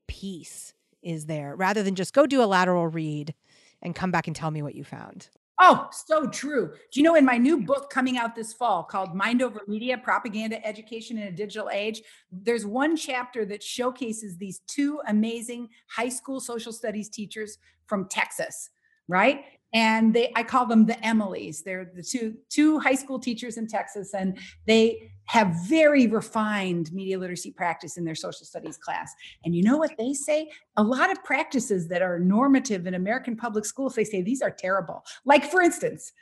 piece 0.07 0.74
is 1.05 1.27
there 1.27 1.55
rather 1.55 1.83
than 1.83 1.95
just 1.95 2.13
go 2.13 2.25
do 2.25 2.43
a 2.43 2.45
lateral 2.45 2.87
read 2.87 3.33
and 3.81 3.95
come 3.95 4.11
back 4.11 4.27
and 4.27 4.35
tell 4.35 4.51
me 4.51 4.61
what 4.61 4.75
you 4.75 4.83
found. 4.83 5.29
Oh, 5.57 5.87
so 5.91 6.27
true. 6.27 6.73
Do 6.91 6.99
you 6.99 7.03
know 7.03 7.15
in 7.15 7.23
my 7.23 7.37
new 7.37 7.61
book 7.61 7.89
coming 7.89 8.17
out 8.17 8.35
this 8.35 8.51
fall 8.51 8.83
called 8.83 9.15
Mind 9.15 9.41
Over 9.41 9.61
Media 9.67 9.97
Propaganda 9.97 10.65
Education 10.67 11.17
in 11.17 11.27
a 11.27 11.31
Digital 11.31 11.69
Age, 11.71 12.01
there's 12.29 12.65
one 12.65 12.97
chapter 12.97 13.45
that 13.45 13.63
showcases 13.63 14.37
these 14.37 14.59
two 14.67 14.99
amazing 15.07 15.69
high 15.89 16.09
school 16.09 16.41
social 16.41 16.73
studies 16.73 17.07
teachers 17.07 17.57
from 17.85 18.09
Texas, 18.09 18.69
right? 19.07 19.45
And 19.73 20.13
they 20.13 20.31
I 20.35 20.43
call 20.43 20.65
them 20.65 20.85
the 20.85 20.93
Emilys. 20.95 21.63
They're 21.63 21.91
the 21.93 22.03
two 22.03 22.35
two 22.49 22.79
high 22.79 22.95
school 22.95 23.19
teachers 23.19 23.57
in 23.57 23.67
Texas 23.67 24.13
and 24.13 24.37
they 24.65 25.11
have 25.25 25.55
very 25.67 26.07
refined 26.07 26.91
media 26.93 27.17
literacy 27.17 27.51
practice 27.51 27.97
in 27.97 28.05
their 28.05 28.15
social 28.15 28.45
studies 28.45 28.77
class. 28.77 29.11
And 29.43 29.55
you 29.55 29.63
know 29.63 29.77
what 29.77 29.91
they 29.97 30.13
say? 30.13 30.49
A 30.77 30.83
lot 30.83 31.11
of 31.11 31.23
practices 31.23 31.87
that 31.87 32.01
are 32.01 32.19
normative 32.19 32.85
in 32.85 32.93
American 32.93 33.35
public 33.35 33.65
schools, 33.65 33.95
they 33.95 34.03
say 34.03 34.21
these 34.21 34.41
are 34.41 34.51
terrible. 34.51 35.03
Like, 35.25 35.45
for 35.45 35.61
instance, 35.61 36.13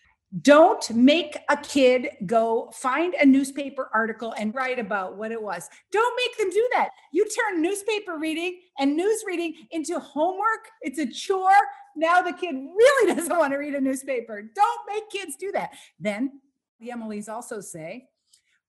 don't 0.41 0.89
make 0.95 1.37
a 1.49 1.57
kid 1.57 2.07
go 2.25 2.71
find 2.73 3.13
a 3.15 3.25
newspaper 3.25 3.89
article 3.93 4.33
and 4.37 4.55
write 4.55 4.79
about 4.79 5.15
what 5.15 5.31
it 5.31 5.41
was. 5.41 5.69
Don't 5.91 6.15
make 6.17 6.37
them 6.37 6.49
do 6.49 6.67
that. 6.73 6.89
You 7.11 7.25
turn 7.25 7.61
newspaper 7.61 8.17
reading 8.17 8.59
and 8.79 8.97
news 8.97 9.23
reading 9.27 9.53
into 9.69 9.99
homework, 9.99 10.69
it's 10.81 10.97
a 10.97 11.05
chore. 11.05 11.51
Now 11.95 12.21
the 12.21 12.33
kid 12.33 12.55
really 12.55 13.15
doesn't 13.15 13.37
want 13.37 13.53
to 13.53 13.57
read 13.57 13.75
a 13.75 13.81
newspaper. 13.81 14.41
Don't 14.41 14.81
make 14.87 15.09
kids 15.09 15.35
do 15.39 15.51
that. 15.51 15.71
Then 15.99 16.41
the 16.79 16.91
Emily's 16.91 17.29
also 17.29 17.59
say, 17.59 18.07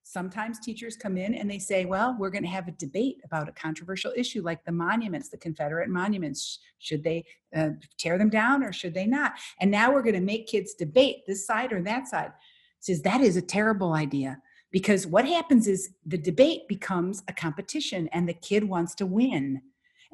Sometimes 0.07 0.61
teachers 0.61 0.99
come 0.99 1.16
in 1.16 1.35
and 1.35 1.50
they 1.50 1.59
say, 1.59 1.87
Well, 1.87 2.14
we're 2.19 2.31
going 2.31 2.45
to 2.45 2.50
have 2.50 2.69
a 2.69 2.73
debate 2.73 3.23
about 3.25 3.49
a 3.49 3.52
controversial 3.52 4.12
issue 4.14 4.43
like 4.43 4.62
the 4.64 4.73
monuments, 4.73 5.31
the 5.31 5.38
Confederate 5.38 5.88
monuments. 5.88 6.59
Should 6.78 7.02
they 7.02 7.25
uh, 7.57 7.71
tear 7.97 8.19
them 8.19 8.28
down 8.28 8.62
or 8.62 8.71
should 8.71 8.93
they 8.93 9.07
not? 9.07 9.33
And 9.61 9.71
now 9.71 9.90
we're 9.90 10.02
going 10.02 10.14
to 10.14 10.21
make 10.21 10.47
kids 10.47 10.75
debate 10.75 11.26
this 11.26 11.47
side 11.47 11.73
or 11.73 11.81
that 11.83 12.07
side. 12.07 12.33
Says 12.81 13.00
that 13.00 13.23
is 13.23 13.38
a 13.38 13.43
terrible 13.43 13.95
idea 13.95 14.43
because 14.71 15.07
what 15.07 15.25
happens 15.25 15.69
is 15.69 15.95
the 16.04 16.19
debate 16.19 16.69
becomes 16.69 17.23
a 17.28 17.33
competition 17.33 18.09
and 18.09 18.28
the 18.28 18.35
kid 18.35 18.64
wants 18.64 18.95
to 18.97 19.07
win. 19.07 19.62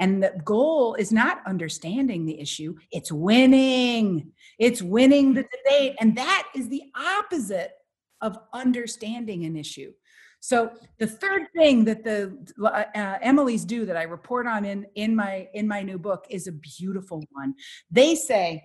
And 0.01 0.23
the 0.23 0.33
goal 0.45 0.95
is 0.95 1.13
not 1.13 1.43
understanding 1.47 2.25
the 2.25 2.41
issue, 2.41 2.75
it's 2.91 3.13
winning. 3.13 4.33
It's 4.59 4.83
winning 4.83 5.35
the 5.35 5.45
debate. 5.45 5.97
And 6.01 6.17
that 6.17 6.49
is 6.55 6.69
the 6.69 6.83
opposite 6.97 7.73
of 8.21 8.39
understanding 8.53 9.45
an 9.45 9.57
issue. 9.57 9.93
So 10.41 10.73
the 10.99 11.07
third 11.07 11.43
thing 11.55 11.85
that 11.85 12.03
the 12.03 12.37
uh, 12.63 12.85
uh, 12.95 13.19
Emily's 13.21 13.65
do 13.67 13.85
that 13.85 13.97
I 13.97 14.05
report 14.05 14.47
on 14.47 14.65
in 14.65 14.87
in 14.95 15.15
my 15.15 15.49
in 15.53 15.69
my 15.69 15.83
new 15.83 15.99
book 15.99 16.25
is 16.31 16.47
a 16.47 16.53
beautiful 16.53 17.23
one. 17.33 17.55
They 17.91 18.15
say 18.15 18.65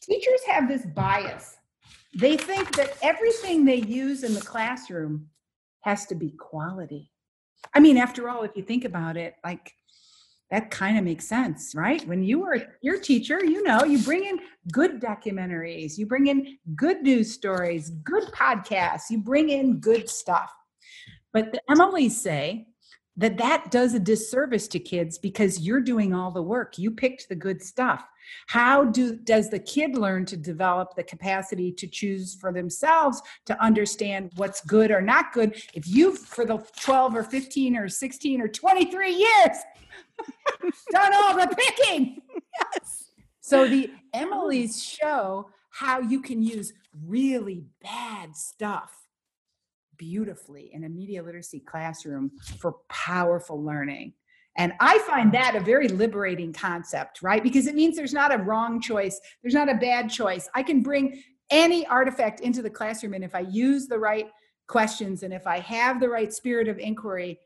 teachers 0.00 0.40
have 0.46 0.68
this 0.68 0.86
bias. 0.86 1.56
They 2.14 2.36
think 2.36 2.76
that 2.76 2.96
everything 3.02 3.64
they 3.64 3.76
use 3.76 4.22
in 4.22 4.34
the 4.34 4.40
classroom 4.40 5.26
has 5.80 6.06
to 6.06 6.14
be 6.14 6.30
quality. 6.30 7.10
I 7.74 7.80
mean, 7.80 7.96
after 7.96 8.28
all, 8.28 8.42
if 8.42 8.52
you 8.54 8.62
think 8.62 8.84
about 8.84 9.16
it, 9.16 9.34
like 9.44 9.72
that 10.52 10.70
kind 10.70 10.98
of 10.98 11.04
makes 11.04 11.26
sense, 11.26 11.74
right? 11.74 12.06
When 12.06 12.22
you 12.22 12.44
are 12.44 12.58
your 12.82 13.00
teacher, 13.00 13.42
you 13.42 13.62
know, 13.62 13.84
you 13.84 13.98
bring 14.00 14.24
in 14.24 14.38
good 14.70 15.00
documentaries, 15.00 15.96
you 15.96 16.04
bring 16.04 16.26
in 16.26 16.58
good 16.76 17.02
news 17.02 17.32
stories, 17.32 17.88
good 17.88 18.24
podcasts, 18.24 19.08
you 19.08 19.16
bring 19.16 19.48
in 19.48 19.80
good 19.80 20.10
stuff. 20.10 20.52
But 21.32 21.52
the 21.52 21.62
Emily's 21.70 22.20
say 22.20 22.66
that 23.16 23.38
that 23.38 23.70
does 23.70 23.94
a 23.94 23.98
disservice 23.98 24.68
to 24.68 24.78
kids 24.78 25.16
because 25.16 25.60
you're 25.60 25.80
doing 25.80 26.12
all 26.12 26.30
the 26.30 26.42
work. 26.42 26.76
You 26.76 26.90
picked 26.90 27.30
the 27.30 27.34
good 27.34 27.62
stuff. 27.62 28.04
How 28.48 28.84
do 28.84 29.16
does 29.16 29.50
the 29.50 29.58
kid 29.58 29.96
learn 29.96 30.24
to 30.26 30.36
develop 30.36 30.94
the 30.94 31.02
capacity 31.02 31.72
to 31.72 31.86
choose 31.86 32.34
for 32.34 32.52
themselves 32.52 33.22
to 33.46 33.62
understand 33.62 34.32
what's 34.36 34.60
good 34.62 34.90
or 34.90 35.00
not 35.00 35.32
good 35.32 35.62
if 35.74 35.86
you've 35.86 36.18
for 36.18 36.44
the 36.44 36.64
12 36.80 37.16
or 37.16 37.22
15 37.22 37.76
or 37.76 37.88
16 37.88 38.40
or 38.40 38.48
23 38.48 39.14
years 39.14 39.58
done 40.90 41.12
all 41.14 41.34
the 41.34 41.54
picking. 41.56 42.20
Yes. 42.60 43.10
So 43.40 43.66
the 43.66 43.90
Emily's 44.12 44.82
show 44.82 45.50
how 45.70 46.00
you 46.00 46.20
can 46.20 46.42
use 46.42 46.72
really 47.06 47.64
bad 47.82 48.36
stuff 48.36 48.94
beautifully 49.96 50.70
in 50.72 50.84
a 50.84 50.88
media 50.88 51.22
literacy 51.22 51.60
classroom 51.60 52.30
for 52.58 52.76
powerful 52.88 53.62
learning. 53.62 54.12
And 54.56 54.72
I 54.80 54.98
find 55.00 55.32
that 55.32 55.56
a 55.56 55.60
very 55.60 55.88
liberating 55.88 56.52
concept, 56.52 57.22
right? 57.22 57.42
Because 57.42 57.66
it 57.66 57.74
means 57.74 57.96
there's 57.96 58.12
not 58.12 58.34
a 58.34 58.42
wrong 58.42 58.80
choice, 58.80 59.20
there's 59.42 59.54
not 59.54 59.70
a 59.70 59.74
bad 59.74 60.10
choice. 60.10 60.48
I 60.54 60.62
can 60.62 60.82
bring 60.82 61.22
any 61.50 61.86
artifact 61.86 62.40
into 62.40 62.62
the 62.62 62.70
classroom, 62.70 63.14
and 63.14 63.24
if 63.24 63.34
I 63.34 63.40
use 63.40 63.86
the 63.86 63.98
right 63.98 64.28
questions 64.68 65.22
and 65.22 65.34
if 65.34 65.46
I 65.46 65.58
have 65.60 66.00
the 66.00 66.08
right 66.08 66.32
spirit 66.32 66.68
of 66.68 66.78
inquiry, 66.78 67.38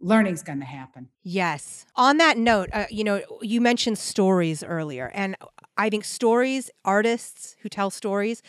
learning's 0.00 0.42
going 0.42 0.60
to 0.60 0.66
happen. 0.66 1.08
Yes. 1.22 1.86
On 1.96 2.16
that 2.18 2.36
note, 2.36 2.70
uh, 2.72 2.86
you 2.90 3.04
know, 3.04 3.22
you 3.40 3.60
mentioned 3.60 3.98
stories 3.98 4.62
earlier, 4.64 5.10
and 5.14 5.36
I 5.76 5.90
think 5.90 6.04
stories, 6.04 6.70
artists 6.84 7.56
who 7.60 7.68
tell 7.68 7.90
stories, 7.90 8.42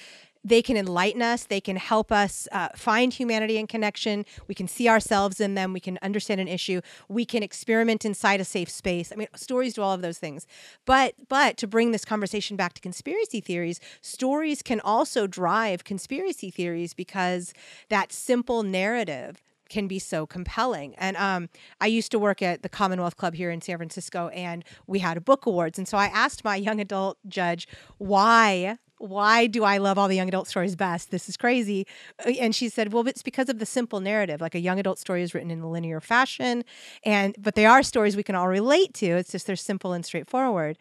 they 0.44 0.62
can 0.62 0.76
enlighten 0.78 1.22
us. 1.22 1.46
They 1.46 1.62
can 1.62 1.78
help 1.78 2.12
us 2.12 2.48
uh, 2.52 2.70
find 2.76 3.14
humanity 3.14 3.58
and 3.58 3.68
connection. 3.68 4.26
We 4.48 4.56
can 4.56 4.68
see 4.68 4.90
ourselves 4.90 5.40
in 5.40 5.56
them. 5.56 5.74
We 5.74 5.80
can 5.80 5.98
understand 6.02 6.42
an 6.42 6.48
issue. 6.48 6.82
We 7.08 7.26
can 7.26 7.44
experiment 7.44 8.06
inside 8.06 8.42
a 8.42 8.46
safe 8.46 8.70
space. 8.70 9.12
I 9.12 9.16
mean, 9.16 9.28
stories 9.36 9.76
do 9.76 9.82
all 9.82 9.94
of 9.94 10.02
those 10.02 10.20
things. 10.20 10.46
But 10.86 11.16
but 11.30 11.58
to 11.58 11.68
bring 11.68 11.92
this 11.92 12.06
conversation 12.06 12.58
back 12.58 12.74
to 12.74 12.82
conspiracy 12.82 13.40
theories, 13.40 13.80
stories 14.02 14.62
can 14.62 14.80
also 14.82 15.28
drive 15.28 15.84
conspiracy 15.84 16.52
theories 16.52 16.94
because 16.94 17.54
that 17.90 18.12
simple 18.12 18.64
narrative 18.64 19.42
can 19.70 19.88
be 19.88 19.98
so 19.98 20.28
compelling. 20.28 20.94
And 20.96 21.18
um, 21.18 21.50
I 21.82 21.88
used 21.88 22.12
to 22.12 22.20
work 22.20 22.42
at 22.42 22.62
the 22.62 22.70
Commonwealth 22.70 23.18
Club 23.18 23.34
here 23.34 23.50
in 23.50 23.60
San 23.62 23.78
Francisco, 23.78 24.28
and 24.28 24.64
we 24.86 25.00
had 25.00 25.18
a 25.18 25.22
book 25.22 25.46
awards. 25.46 25.80
And 25.80 25.88
so 25.88 25.98
I 25.98 26.08
asked 26.08 26.44
my 26.44 26.56
young 26.56 26.80
adult 26.80 27.18
judge 27.28 27.68
why 27.98 28.78
why 29.04 29.48
do 29.48 29.66
I 29.66 29.80
love 29.80 29.98
all 29.98 30.08
the 30.08 30.16
young 30.16 30.30
adult 30.30 30.48
stories 30.48 30.78
best? 30.78 31.12
This 31.12 31.28
is 31.28 31.36
crazy. 31.36 31.86
Uh, 32.26 32.32
and 32.40 32.56
she 32.56 32.70
said, 32.70 32.94
well, 32.94 33.06
it's 33.06 33.22
because 33.22 33.50
of 33.50 33.60
the 33.60 33.66
simple 33.66 34.00
narrative. 34.00 34.40
Like 34.40 34.56
a 34.56 34.60
young 34.60 34.80
adult 34.80 34.98
story 34.98 35.22
is 35.22 35.34
written 35.34 35.52
in 35.52 35.60
a 35.60 35.70
linear 35.70 36.00
fashion, 36.00 36.64
and 37.04 37.36
but 37.38 37.56
they 37.56 37.66
are 37.66 37.84
stories 37.84 38.16
we 38.16 38.24
can 38.24 38.36
all 38.36 38.48
relate 38.48 38.94
to. 38.96 39.06
It's 39.08 39.32
just 39.32 39.46
they're 39.46 39.56
simple 39.58 39.92
and 39.92 40.06
straightforward. 40.06 40.78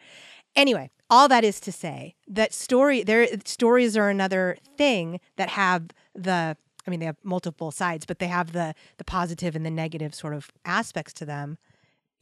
Anyway, 0.55 0.89
all 1.09 1.27
that 1.27 1.43
is 1.43 1.59
to 1.61 1.71
say 1.71 2.15
that 2.27 2.53
story 2.53 3.03
there 3.03 3.27
stories 3.43 3.97
are 3.97 4.09
another 4.09 4.57
thing 4.77 5.19
that 5.35 5.49
have 5.49 5.87
the 6.15 6.55
I 6.85 6.89
mean 6.89 7.01
they 7.01 7.05
have 7.05 7.17
multiple 7.23 7.71
sides, 7.71 8.05
but 8.05 8.19
they 8.19 8.27
have 8.27 8.53
the 8.53 8.73
the 8.97 9.03
positive 9.03 9.53
and 9.53 9.65
the 9.65 9.71
negative 9.71 10.15
sort 10.15 10.33
of 10.33 10.49
aspects 10.63 11.13
to 11.13 11.25
them 11.25 11.57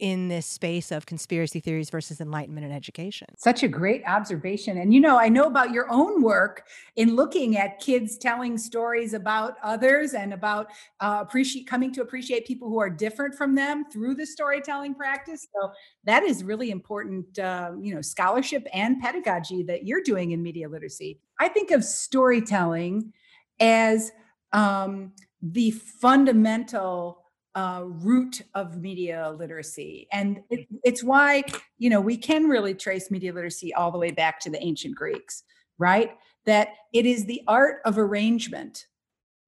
in 0.02 0.26
this 0.26 0.46
space 0.46 0.90
of 0.90 1.06
conspiracy 1.06 1.60
theories 1.60 1.88
versus 1.88 2.20
enlightenment 2.20 2.66
and 2.66 2.74
education. 2.74 3.28
Such 3.38 3.62
a 3.62 3.68
great 3.68 4.02
observation. 4.04 4.78
And 4.78 4.92
you 4.92 5.00
know, 5.00 5.16
I 5.16 5.28
know 5.28 5.44
about 5.44 5.70
your 5.70 5.88
own 5.92 6.22
work 6.22 6.64
in 6.96 7.14
looking 7.14 7.56
at 7.56 7.78
kids 7.78 8.18
telling 8.18 8.58
stories 8.58 9.14
about 9.14 9.58
others 9.62 10.14
and 10.14 10.32
about 10.34 10.66
uh, 10.98 11.18
appreciate 11.20 11.68
coming 11.68 11.92
to 11.92 12.02
appreciate 12.02 12.48
people 12.48 12.68
who 12.68 12.80
are 12.80 12.90
different 12.90 13.36
from 13.36 13.54
them 13.54 13.84
through 13.92 14.16
the 14.16 14.26
storytelling 14.26 14.96
practice. 14.96 15.46
So 15.54 15.70
that 16.02 16.24
is 16.24 16.42
really 16.42 16.72
important, 16.72 17.38
uh, 17.38 17.70
you 17.80 17.94
know, 17.94 18.02
scholarship 18.02 18.66
and 18.74 19.00
pedagogy 19.00 19.62
that 19.62 19.86
you're 19.86 20.02
doing 20.02 20.32
in 20.32 20.42
media 20.42 20.68
literacy. 20.68 21.20
I 21.38 21.46
think 21.46 21.70
of 21.70 21.84
storytelling 21.84 23.12
as 23.60 24.10
um, 24.52 25.12
the 25.40 25.70
fundamental 25.70 27.21
uh, 27.54 27.82
root 27.84 28.42
of 28.54 28.80
media 28.80 29.34
literacy. 29.38 30.08
And 30.12 30.40
it, 30.50 30.66
it's 30.84 31.02
why, 31.02 31.44
you 31.78 31.90
know, 31.90 32.00
we 32.00 32.16
can 32.16 32.48
really 32.48 32.74
trace 32.74 33.10
media 33.10 33.32
literacy 33.32 33.74
all 33.74 33.90
the 33.90 33.98
way 33.98 34.10
back 34.10 34.40
to 34.40 34.50
the 34.50 34.62
ancient 34.62 34.94
Greeks, 34.94 35.42
right? 35.78 36.12
That 36.46 36.68
it 36.92 37.06
is 37.06 37.26
the 37.26 37.42
art 37.46 37.82
of 37.84 37.98
arrangement, 37.98 38.86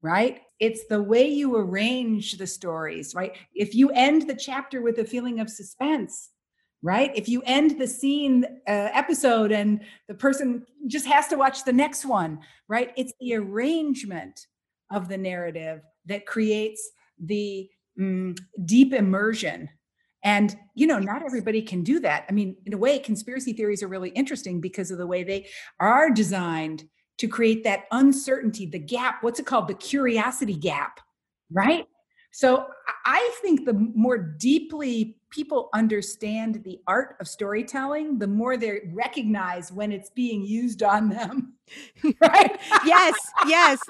right? 0.02 0.42
It's 0.61 0.87
the 0.87 1.02
way 1.02 1.26
you 1.26 1.56
arrange 1.56 2.37
the 2.37 2.46
stories, 2.46 3.14
right? 3.14 3.32
If 3.54 3.75
you 3.75 3.90
end 3.90 4.28
the 4.28 4.37
chapter 4.37 4.82
with 4.82 4.99
a 4.99 5.04
feeling 5.04 5.40
of 5.40 5.50
suspense, 5.50 6.30
right? 6.82 7.11
If 7.16 7.28
you 7.30 7.42
end 7.46 7.80
the 7.80 7.87
scene 7.87 8.44
uh, 8.68 8.90
episode 8.92 9.50
and 9.50 9.80
the 10.06 10.14
person 10.14 10.66
just 10.87 11.06
has 11.06 11.26
to 11.28 11.37
watch 11.37 11.64
the 11.64 11.73
next 11.73 12.04
one, 12.04 12.40
right? 12.68 12.92
It's 12.96 13.14
the 13.18 13.34
arrangement 13.34 14.46
of 14.92 15.08
the 15.08 15.16
narrative 15.16 15.80
that 16.04 16.26
creates 16.26 16.90
the 17.18 17.70
mm, 17.99 18.39
deep 18.65 18.93
immersion. 18.93 19.69
And 20.23 20.57
you 20.75 20.87
know 20.87 20.99
not 20.99 21.23
everybody 21.25 21.63
can 21.63 21.83
do 21.83 22.01
that. 22.01 22.25
I 22.29 22.33
mean 22.33 22.57
in 22.67 22.73
a 22.73 22.79
way 22.79 22.99
conspiracy 22.99 23.53
theories 23.53 23.83
are 23.83 23.89
really 23.89 24.11
interesting 24.11 24.61
because 24.61 24.91
of 24.91 24.99
the 24.99 25.07
way 25.07 25.23
they 25.23 25.49
are 25.81 26.11
designed 26.11 26.85
to 27.19 27.29
create 27.29 27.63
that 27.65 27.85
uncertainty 27.93 28.67
the 28.67 28.79
gap 28.79 29.23
what's 29.23 29.39
it 29.39 29.47
called? 29.47 29.69
The 29.69 29.75
curiosity 29.75 30.55
gap 30.55 31.01
right? 31.53 31.87
So 32.33 32.67
i 33.07 33.37
think 33.43 33.65
the 33.65 33.75
more 33.75 34.19
deeply 34.19 35.17
people 35.31 35.69
understand 35.75 36.63
the 36.65 36.81
art 36.87 37.17
of 37.21 37.29
storytelling 37.29 38.19
the 38.19 38.27
more 38.27 38.57
they 38.57 38.81
recognize 38.93 39.71
when 39.71 39.93
it's 39.93 40.11
being 40.11 40.45
used 40.45 40.83
on 40.83 41.09
them 41.11 41.55
right? 42.21 42.59
Yes 42.85 43.15
yes. 43.47 43.81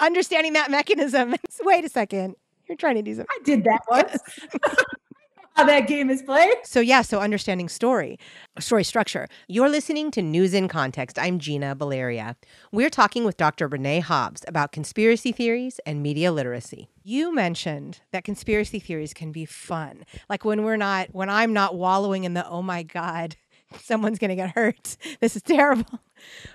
Understanding 0.00 0.54
that 0.54 0.72
mechanism. 0.72 1.36
Wait 1.62 1.84
a 1.84 1.88
second 1.88 2.34
you're 2.68 2.76
trying 2.76 2.96
to 2.96 3.02
do 3.02 3.14
something. 3.14 3.26
I 3.30 3.42
did 3.44 3.64
that 3.64 3.80
once. 3.88 4.18
How 5.56 5.62
that 5.66 5.86
game 5.86 6.10
is 6.10 6.20
played. 6.20 6.56
So 6.64 6.80
yeah, 6.80 7.02
so 7.02 7.20
understanding 7.20 7.68
story, 7.68 8.18
story 8.58 8.82
structure. 8.82 9.28
You're 9.46 9.68
listening 9.68 10.10
to 10.10 10.22
News 10.22 10.52
in 10.52 10.66
Context. 10.66 11.16
I'm 11.16 11.38
Gina 11.38 11.76
Baleria. 11.76 12.34
We're 12.72 12.90
talking 12.90 13.22
with 13.22 13.36
Dr. 13.36 13.68
Renee 13.68 14.00
Hobbs 14.00 14.44
about 14.48 14.72
conspiracy 14.72 15.30
theories 15.30 15.78
and 15.86 16.02
media 16.02 16.32
literacy. 16.32 16.88
You 17.04 17.32
mentioned 17.32 18.00
that 18.10 18.24
conspiracy 18.24 18.80
theories 18.80 19.14
can 19.14 19.30
be 19.30 19.44
fun. 19.44 20.04
Like 20.28 20.44
when 20.44 20.64
we're 20.64 20.76
not 20.76 21.14
when 21.14 21.30
I'm 21.30 21.52
not 21.52 21.76
wallowing 21.76 22.24
in 22.24 22.34
the 22.34 22.44
oh 22.48 22.62
my 22.62 22.82
god 22.82 23.36
someone's 23.80 24.18
going 24.18 24.30
to 24.30 24.36
get 24.36 24.50
hurt. 24.50 24.96
This 25.20 25.36
is 25.36 25.42
terrible. 25.42 25.84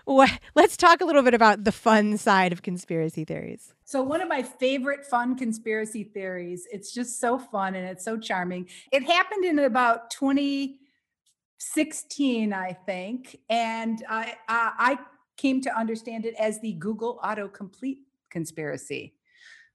What, 0.05 0.31
Let's 0.55 0.77
talk 0.77 1.01
a 1.01 1.05
little 1.05 1.21
bit 1.21 1.35
about 1.35 1.63
the 1.63 1.71
fun 1.71 2.17
side 2.17 2.51
of 2.51 2.63
conspiracy 2.63 3.23
theories. 3.23 3.75
So, 3.83 4.01
one 4.01 4.19
of 4.19 4.27
my 4.27 4.41
favorite 4.41 5.05
fun 5.05 5.35
conspiracy 5.35 6.03
theories, 6.03 6.67
it's 6.71 6.91
just 6.91 7.19
so 7.19 7.37
fun 7.37 7.75
and 7.75 7.87
it's 7.87 8.03
so 8.03 8.17
charming. 8.17 8.67
It 8.91 9.03
happened 9.03 9.45
in 9.45 9.59
about 9.59 10.09
2016, 10.09 12.53
I 12.53 12.73
think. 12.73 13.37
And 13.49 14.03
I, 14.09 14.33
I 14.47 14.97
came 15.37 15.61
to 15.61 15.77
understand 15.77 16.25
it 16.25 16.33
as 16.39 16.59
the 16.61 16.73
Google 16.73 17.19
autocomplete 17.23 17.99
conspiracy. 18.31 19.13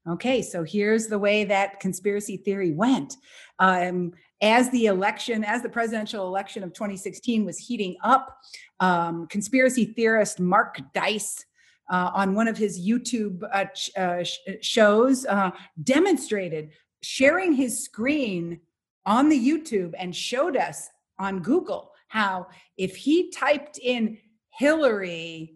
Okay, 0.06 0.42
so 0.42 0.64
here's 0.64 1.06
the 1.06 1.18
way 1.18 1.44
that 1.44 1.80
conspiracy 1.80 2.36
theory 2.36 2.72
went. 2.72 3.16
Um, 3.58 4.12
as 4.44 4.68
the 4.70 4.86
election, 4.86 5.42
as 5.42 5.62
the 5.62 5.68
presidential 5.70 6.26
election 6.26 6.62
of 6.62 6.74
2016 6.74 7.46
was 7.46 7.56
heating 7.56 7.96
up, 8.04 8.36
um, 8.78 9.26
conspiracy 9.28 9.86
theorist 9.86 10.38
Mark 10.38 10.80
Dice 10.92 11.46
uh, 11.90 12.10
on 12.14 12.34
one 12.34 12.46
of 12.46 12.58
his 12.58 12.78
YouTube 12.78 13.42
uh, 13.54 13.64
ch- 13.64 13.90
uh, 13.96 14.22
sh- 14.22 14.38
shows 14.60 15.24
uh, 15.24 15.50
demonstrated 15.82 16.72
sharing 17.02 17.54
his 17.54 17.82
screen 17.82 18.60
on 19.06 19.30
the 19.30 19.48
YouTube 19.48 19.94
and 19.98 20.14
showed 20.14 20.58
us 20.58 20.90
on 21.18 21.40
Google 21.40 21.92
how 22.08 22.46
if 22.76 22.96
he 22.96 23.30
typed 23.30 23.78
in 23.78 24.18
Hillary 24.50 25.54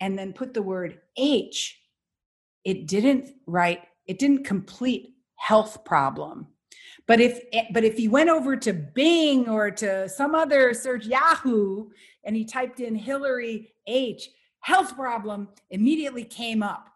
and 0.00 0.18
then 0.18 0.34
put 0.34 0.52
the 0.52 0.62
word 0.62 1.00
H, 1.16 1.80
it 2.64 2.86
didn't 2.86 3.30
write, 3.46 3.84
it 4.06 4.18
didn't 4.18 4.44
complete 4.44 5.14
health 5.36 5.82
problem 5.86 6.46
but 7.08 7.20
if 7.20 7.40
eh, 7.52 7.64
but 7.72 7.82
if 7.82 7.96
he 7.96 8.06
went 8.06 8.30
over 8.30 8.56
to 8.56 8.72
Bing 8.72 9.48
or 9.48 9.72
to 9.72 10.08
some 10.08 10.36
other 10.36 10.72
search 10.72 11.06
Yahoo 11.06 11.88
and 12.22 12.36
he 12.36 12.44
typed 12.44 12.78
in 12.78 12.94
Hillary 12.94 13.72
H 13.88 14.30
health 14.60 14.94
problem 14.94 15.48
immediately 15.70 16.24
came 16.24 16.62
up, 16.62 16.90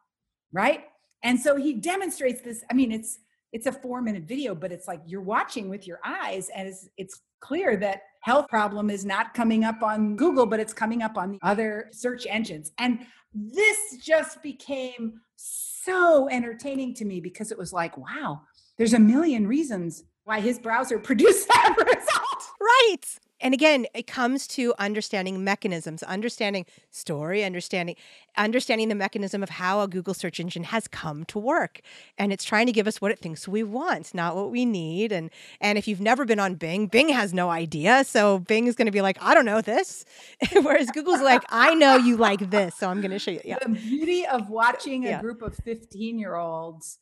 right? 0.52 0.84
And 1.22 1.40
so 1.40 1.56
he 1.56 1.72
demonstrates 1.72 2.42
this. 2.42 2.62
I 2.70 2.74
mean, 2.74 2.92
it's 2.92 3.18
it's 3.52 3.66
a 3.66 3.72
four 3.72 4.02
minute 4.02 4.24
video, 4.24 4.54
but 4.54 4.72
it's 4.72 4.86
like 4.86 5.00
you're 5.06 5.20
watching 5.22 5.68
with 5.68 5.86
your 5.86 5.98
eyes, 6.04 6.50
and 6.54 6.68
it's 6.68 6.88
it's 6.96 7.20
clear 7.40 7.76
that 7.78 8.02
health 8.20 8.46
problem 8.48 8.90
is 8.90 9.04
not 9.04 9.34
coming 9.34 9.64
up 9.64 9.82
on 9.82 10.16
Google, 10.16 10.46
but 10.46 10.60
it's 10.60 10.72
coming 10.72 11.02
up 11.02 11.16
on 11.16 11.32
the 11.32 11.38
other 11.42 11.88
search 11.90 12.26
engines. 12.28 12.72
And 12.78 13.00
this 13.34 13.96
just 14.00 14.42
became 14.42 15.20
so 15.36 16.28
entertaining 16.30 16.94
to 16.94 17.04
me 17.04 17.20
because 17.20 17.50
it 17.50 17.58
was 17.58 17.72
like, 17.72 17.96
wow, 17.96 18.42
there's 18.82 18.94
a 18.94 18.98
million 18.98 19.46
reasons 19.46 20.02
why 20.24 20.40
his 20.40 20.58
browser 20.58 20.98
produced 21.08 21.46
that 21.46 21.76
result. 21.78 22.50
Right. 22.60 23.20
And 23.40 23.54
again, 23.54 23.86
it 23.94 24.08
comes 24.08 24.48
to 24.48 24.74
understanding 24.76 25.44
mechanisms, 25.44 26.02
understanding 26.02 26.66
story, 26.90 27.44
understanding 27.44 27.94
understanding 28.36 28.88
the 28.88 28.96
mechanism 28.96 29.40
of 29.40 29.50
how 29.50 29.82
a 29.82 29.88
Google 29.88 30.14
search 30.14 30.40
engine 30.40 30.64
has 30.64 30.88
come 30.88 31.24
to 31.26 31.38
work. 31.38 31.80
And 32.18 32.32
it's 32.32 32.42
trying 32.42 32.66
to 32.66 32.72
give 32.72 32.88
us 32.88 33.00
what 33.00 33.12
it 33.12 33.20
thinks 33.20 33.46
we 33.46 33.62
want, 33.62 34.14
not 34.14 34.34
what 34.34 34.50
we 34.50 34.64
need. 34.64 35.12
And 35.12 35.30
and 35.60 35.78
if 35.78 35.86
you've 35.86 36.00
never 36.00 36.24
been 36.24 36.40
on 36.40 36.56
Bing, 36.56 36.88
Bing 36.88 37.08
has 37.10 37.32
no 37.32 37.50
idea. 37.50 38.02
So 38.02 38.40
Bing 38.40 38.66
is 38.66 38.74
going 38.74 38.86
to 38.86 38.92
be 38.92 39.00
like, 39.00 39.16
I 39.22 39.32
don't 39.32 39.46
know 39.46 39.60
this. 39.60 40.04
Whereas 40.60 40.90
Google's 40.90 41.22
like, 41.22 41.44
I 41.50 41.76
know 41.76 41.94
you 41.94 42.16
like 42.16 42.50
this, 42.50 42.74
so 42.74 42.88
I'm 42.88 43.00
going 43.00 43.12
to 43.12 43.20
show 43.20 43.30
you. 43.30 43.42
Yeah. 43.44 43.58
The 43.62 43.68
beauty 43.68 44.26
of 44.26 44.50
watching 44.50 45.04
a 45.06 45.10
yeah. 45.10 45.20
group 45.20 45.40
of 45.40 45.54
15 45.54 46.18
year 46.18 46.34
olds 46.34 46.98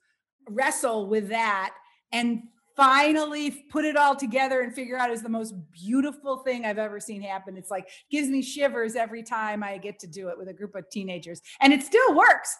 wrestle 0.50 1.06
with 1.08 1.28
that 1.28 1.74
and 2.12 2.42
finally 2.76 3.50
put 3.70 3.84
it 3.84 3.96
all 3.96 4.16
together 4.16 4.62
and 4.62 4.74
figure 4.74 4.96
out 4.96 5.10
is 5.10 5.22
the 5.22 5.28
most 5.28 5.54
beautiful 5.70 6.38
thing 6.38 6.64
I've 6.64 6.78
ever 6.78 6.98
seen 6.98 7.20
happen. 7.20 7.56
It's 7.56 7.70
like 7.70 7.88
gives 8.10 8.28
me 8.28 8.42
shivers 8.42 8.96
every 8.96 9.22
time 9.22 9.62
I 9.62 9.76
get 9.76 9.98
to 10.00 10.06
do 10.06 10.28
it 10.28 10.38
with 10.38 10.48
a 10.48 10.54
group 10.54 10.74
of 10.74 10.88
teenagers. 10.88 11.42
And 11.60 11.74
it 11.74 11.82
still 11.82 12.14
works, 12.14 12.56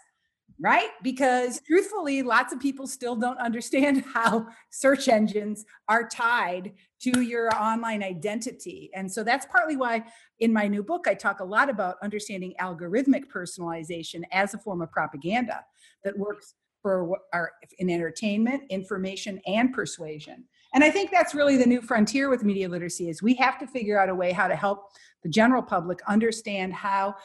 right? 0.61 0.91
Because 1.03 1.61
truthfully, 1.67 2.23
lots 2.23 2.53
of 2.53 2.61
people 2.61 2.87
still 2.87 3.17
don't 3.17 3.39
understand 3.39 4.05
how 4.15 4.47
search 4.71 5.09
engines 5.09 5.65
are 5.89 6.07
tied 6.07 6.73
to 7.01 7.23
your 7.23 7.49
online 7.55 8.03
identity. 8.03 8.91
And 8.95 9.11
so 9.11 9.25
that's 9.25 9.47
partly 9.47 9.77
why 9.77 10.05
in 10.41 10.53
my 10.53 10.69
new 10.69 10.83
book 10.83 11.07
I 11.09 11.15
talk 11.15 11.41
a 11.41 11.45
lot 11.45 11.71
about 11.71 11.97
understanding 12.03 12.53
algorithmic 12.61 13.25
personalization 13.35 14.23
as 14.33 14.53
a 14.53 14.59
form 14.59 14.83
of 14.83 14.93
propaganda 14.93 15.65
that 16.05 16.19
works 16.19 16.55
for 16.83 17.19
our 17.33 17.53
in 17.79 17.91
entertainment, 17.91 18.63
information, 18.71 19.41
and 19.47 19.73
persuasion. 19.73 20.45
And 20.73 20.85
I 20.85 20.91
think 20.91 21.11
that's 21.11 21.35
really 21.35 21.57
the 21.57 21.67
new 21.67 21.83
frontier 21.83 22.31
with 22.31 22.45
media 22.45 22.69
literacy 22.69 23.09
is 23.09 23.23
we 23.23 23.35
have 23.35 23.59
to 23.59 23.67
figure 23.67 23.99
out 23.99 24.09
a 24.09 24.15
way 24.15 24.33
how 24.33 24.47
to 24.47 24.55
help 24.55 24.91
the 25.23 25.29
general 25.29 25.63
public 25.63 26.01
understand 26.07 26.73
how 26.73 27.17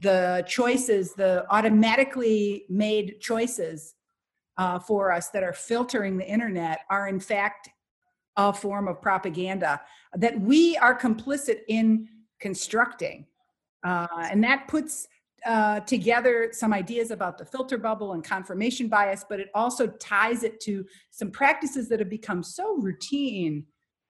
the 0.00 0.44
choices, 0.46 1.14
the 1.14 1.46
automatically 1.50 2.66
made 2.68 3.20
choices 3.20 3.94
uh, 4.58 4.78
for 4.78 5.10
us 5.10 5.30
that 5.30 5.42
are 5.42 5.54
filtering 5.54 6.18
the 6.18 6.28
internet 6.28 6.80
are 6.90 7.08
in 7.08 7.18
fact 7.18 7.70
a 8.36 8.52
form 8.52 8.88
of 8.88 9.00
propaganda 9.00 9.80
that 10.14 10.38
we 10.40 10.76
are 10.78 10.98
complicit 10.98 11.60
in 11.68 12.06
constructing. 12.40 13.26
Uh, 13.82 14.06
and 14.30 14.44
that 14.44 14.68
puts 14.68 15.08
uh, 15.46 15.80
together 15.80 16.50
some 16.52 16.72
ideas 16.72 17.10
about 17.10 17.38
the 17.38 17.44
filter 17.44 17.78
bubble 17.78 18.12
and 18.12 18.24
confirmation 18.24 18.88
bias, 18.88 19.24
but 19.28 19.40
it 19.40 19.48
also 19.54 19.86
ties 19.86 20.42
it 20.42 20.60
to 20.60 20.84
some 21.10 21.30
practices 21.30 21.88
that 21.88 21.98
have 21.98 22.10
become 22.10 22.42
so 22.42 22.76
routine 22.76 23.64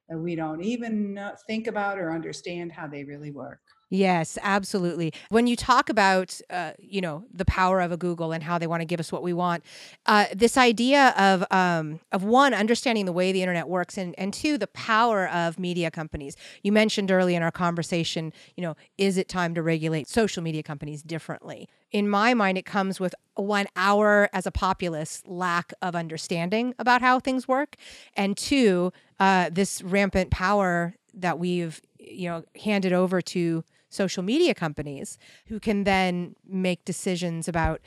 that 0.09 0.19
we 0.19 0.35
don't 0.35 0.62
even 0.62 1.19
uh, 1.19 1.37
think 1.47 1.66
about 1.66 1.99
or 1.99 2.12
understand 2.12 2.73
how 2.73 2.87
they 2.87 3.05
really 3.05 3.31
work. 3.31 3.61
Yes, 3.92 4.38
absolutely. 4.42 5.12
When 5.31 5.48
you 5.48 5.57
talk 5.57 5.88
about, 5.88 6.40
uh, 6.48 6.72
you 6.79 7.00
know, 7.00 7.24
the 7.35 7.44
power 7.44 7.81
of 7.81 7.90
a 7.90 7.96
Google 7.96 8.31
and 8.31 8.40
how 8.40 8.57
they 8.57 8.68
want 8.68 8.83
to 8.83 8.85
give 8.85 9.00
us 9.00 9.11
what 9.11 9.20
we 9.24 9.33
want, 9.33 9.64
uh, 10.07 10.26
this 10.33 10.57
idea 10.57 11.12
of 11.18 11.44
um, 11.50 11.98
of 12.12 12.22
one 12.22 12.55
understanding 12.55 13.05
the 13.05 13.12
way 13.12 13.33
the 13.33 13.42
internet 13.42 13.66
works, 13.68 13.98
and 13.98 14.14
and 14.16 14.33
two 14.33 14.57
the 14.59 14.68
power 14.68 15.29
of 15.29 15.59
media 15.59 15.90
companies. 15.90 16.37
You 16.62 16.70
mentioned 16.70 17.11
early 17.11 17.35
in 17.35 17.42
our 17.42 17.50
conversation, 17.50 18.33
you 18.57 18.62
know, 18.62 18.76
is 18.96 19.18
it 19.18 19.29
time 19.29 19.57
to 19.57 19.62
regulate 19.62 20.09
social 20.09 20.40
media 20.40 20.62
companies 20.62 21.03
differently? 21.03 21.68
In 21.90 22.09
my 22.09 22.33
mind, 22.33 22.59
it 22.59 22.64
comes 22.64 23.00
with 23.00 23.12
one 23.35 23.66
our 23.74 24.31
as 24.33 24.46
a 24.46 24.53
populace 24.53 25.20
lack 25.26 25.72
of 25.83 25.96
understanding 25.96 26.76
about 26.79 27.00
how 27.00 27.18
things 27.18 27.48
work, 27.48 27.74
and 28.14 28.37
two 28.37 28.92
uh, 29.18 29.50
this 29.50 29.83
rampant 29.83 30.31
power 30.31 30.94
that 31.12 31.40
we've 31.40 31.81
you 31.98 32.29
know 32.29 32.44
handed 32.62 32.92
over 32.92 33.20
to 33.20 33.64
social 33.90 34.22
media 34.22 34.55
companies 34.55 35.18
who 35.46 35.61
can 35.61 35.85
then 35.85 36.35
make 36.48 36.85
decisions 36.85 37.46
about 37.48 37.81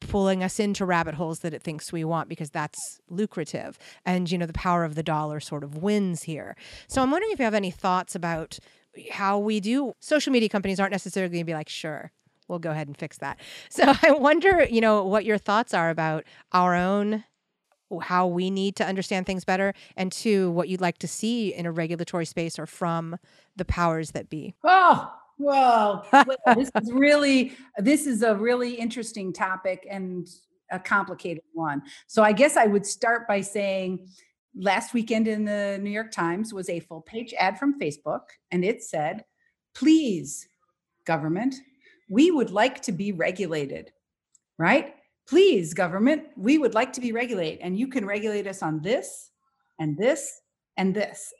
pulling 0.00 0.42
us 0.42 0.58
into 0.58 0.84
rabbit 0.84 1.14
holes 1.14 1.40
that 1.40 1.52
it 1.54 1.62
thinks 1.62 1.92
we 1.92 2.04
want 2.04 2.28
because 2.28 2.50
that's 2.50 3.00
lucrative. 3.08 3.78
And 4.04 4.30
you 4.30 4.38
know 4.38 4.46
the 4.46 4.52
power 4.52 4.84
of 4.84 4.94
the 4.94 5.02
dollar 5.02 5.40
sort 5.40 5.62
of 5.62 5.76
wins 5.78 6.22
here. 6.22 6.56
So 6.88 7.02
i'm 7.02 7.10
wondering 7.10 7.32
if 7.32 7.38
you 7.38 7.44
have 7.44 7.54
any 7.54 7.70
thoughts 7.70 8.14
about 8.14 8.58
how 9.12 9.38
we 9.38 9.60
do 9.60 9.94
social 10.00 10.32
media 10.32 10.48
companies 10.48 10.80
aren't 10.80 10.92
necessarily 10.92 11.30
going 11.30 11.44
to 11.44 11.46
be 11.46 11.54
like 11.54 11.68
sure 11.68 12.12
we'll 12.48 12.58
go 12.58 12.72
ahead 12.72 12.88
and 12.88 12.96
fix 12.96 13.18
that. 13.18 13.38
So 13.70 13.92
i 14.02 14.10
wonder 14.12 14.66
you 14.68 14.80
know 14.80 15.04
what 15.04 15.24
your 15.24 15.38
thoughts 15.38 15.74
are 15.74 15.90
about 15.90 16.24
our 16.52 16.74
own 16.74 17.24
how 18.02 18.26
we 18.26 18.50
need 18.50 18.76
to 18.76 18.86
understand 18.86 19.26
things 19.26 19.44
better 19.44 19.74
and 19.96 20.12
two 20.12 20.50
what 20.52 20.68
you'd 20.68 20.80
like 20.80 20.98
to 20.98 21.08
see 21.08 21.52
in 21.52 21.66
a 21.66 21.72
regulatory 21.72 22.24
space 22.24 22.56
or 22.56 22.64
from 22.64 23.18
the 23.56 23.64
powers 23.64 24.12
that 24.12 24.30
be. 24.30 24.54
Oh 24.62 25.12
well, 25.42 26.06
this 26.54 26.70
is 26.80 26.92
really 26.92 27.56
this 27.78 28.06
is 28.06 28.22
a 28.22 28.34
really 28.34 28.74
interesting 28.74 29.32
topic 29.32 29.86
and 29.90 30.28
a 30.70 30.78
complicated 30.78 31.42
one. 31.54 31.82
So 32.06 32.22
I 32.22 32.32
guess 32.32 32.56
I 32.56 32.66
would 32.66 32.84
start 32.84 33.26
by 33.26 33.40
saying 33.40 34.06
last 34.54 34.92
weekend 34.92 35.28
in 35.28 35.44
the 35.44 35.78
New 35.80 35.90
York 35.90 36.12
Times 36.12 36.52
was 36.52 36.68
a 36.68 36.80
full 36.80 37.00
page 37.00 37.32
ad 37.38 37.58
from 37.58 37.80
Facebook 37.80 38.22
and 38.50 38.64
it 38.64 38.82
said, 38.82 39.24
"Please, 39.74 40.46
government, 41.06 41.54
we 42.10 42.30
would 42.30 42.50
like 42.50 42.82
to 42.82 42.92
be 42.92 43.12
regulated." 43.12 43.92
Right? 44.58 44.94
Please, 45.26 45.72
government, 45.72 46.24
we 46.36 46.58
would 46.58 46.74
like 46.74 46.92
to 46.92 47.00
be 47.00 47.12
regulated 47.12 47.60
and 47.60 47.78
you 47.78 47.88
can 47.88 48.04
regulate 48.04 48.46
us 48.46 48.62
on 48.62 48.82
this 48.82 49.30
and 49.78 49.96
this 49.96 50.40
and 50.80 50.94
this. 50.94 51.34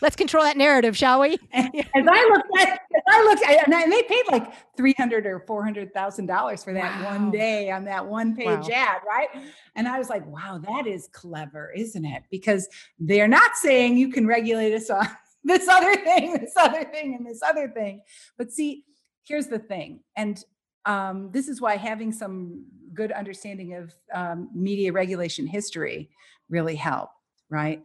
Let's 0.00 0.16
control 0.16 0.42
that 0.42 0.56
narrative, 0.56 0.96
shall 0.96 1.20
we? 1.20 1.38
as 1.52 1.68
I 1.94 2.30
looked 2.32 2.60
at, 2.60 2.68
as 2.68 3.02
I 3.06 3.22
looked 3.22 3.42
at, 3.44 3.68
and 3.68 3.92
they 3.92 4.02
paid 4.02 4.24
like 4.30 4.52
three 4.76 4.94
hundred 4.96 5.26
or 5.26 5.44
four 5.46 5.62
hundred 5.62 5.94
thousand 5.94 6.26
dollars 6.26 6.64
for 6.64 6.72
that 6.72 7.00
wow. 7.00 7.12
one 7.12 7.30
day 7.30 7.70
on 7.70 7.84
that 7.84 8.04
one 8.04 8.34
page 8.34 8.46
wow. 8.46 8.68
ad, 8.72 9.02
right? 9.06 9.28
And 9.76 9.86
I 9.86 9.98
was 9.98 10.10
like, 10.10 10.26
wow, 10.26 10.60
that 10.66 10.88
is 10.88 11.08
clever, 11.12 11.72
isn't 11.72 12.04
it? 12.04 12.24
Because 12.30 12.68
they're 12.98 13.28
not 13.28 13.54
saying 13.54 13.96
you 13.96 14.10
can 14.10 14.26
regulate 14.26 14.74
us 14.74 14.90
on 14.90 15.06
this 15.44 15.68
other 15.68 15.94
thing, 15.94 16.34
this 16.34 16.54
other 16.56 16.84
thing, 16.84 17.14
and 17.14 17.24
this 17.24 17.42
other 17.42 17.68
thing. 17.68 18.02
But 18.36 18.50
see, 18.50 18.84
here's 19.22 19.46
the 19.46 19.60
thing, 19.60 20.00
and 20.16 20.42
um, 20.84 21.30
this 21.30 21.48
is 21.48 21.60
why 21.60 21.76
having 21.76 22.10
some 22.10 22.64
good 22.92 23.12
understanding 23.12 23.74
of 23.74 23.94
um, 24.12 24.50
media 24.52 24.92
regulation 24.92 25.46
history 25.46 26.10
really 26.48 26.74
help, 26.74 27.10
right? 27.48 27.84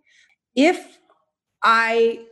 If 0.56 1.00
I 1.64 2.26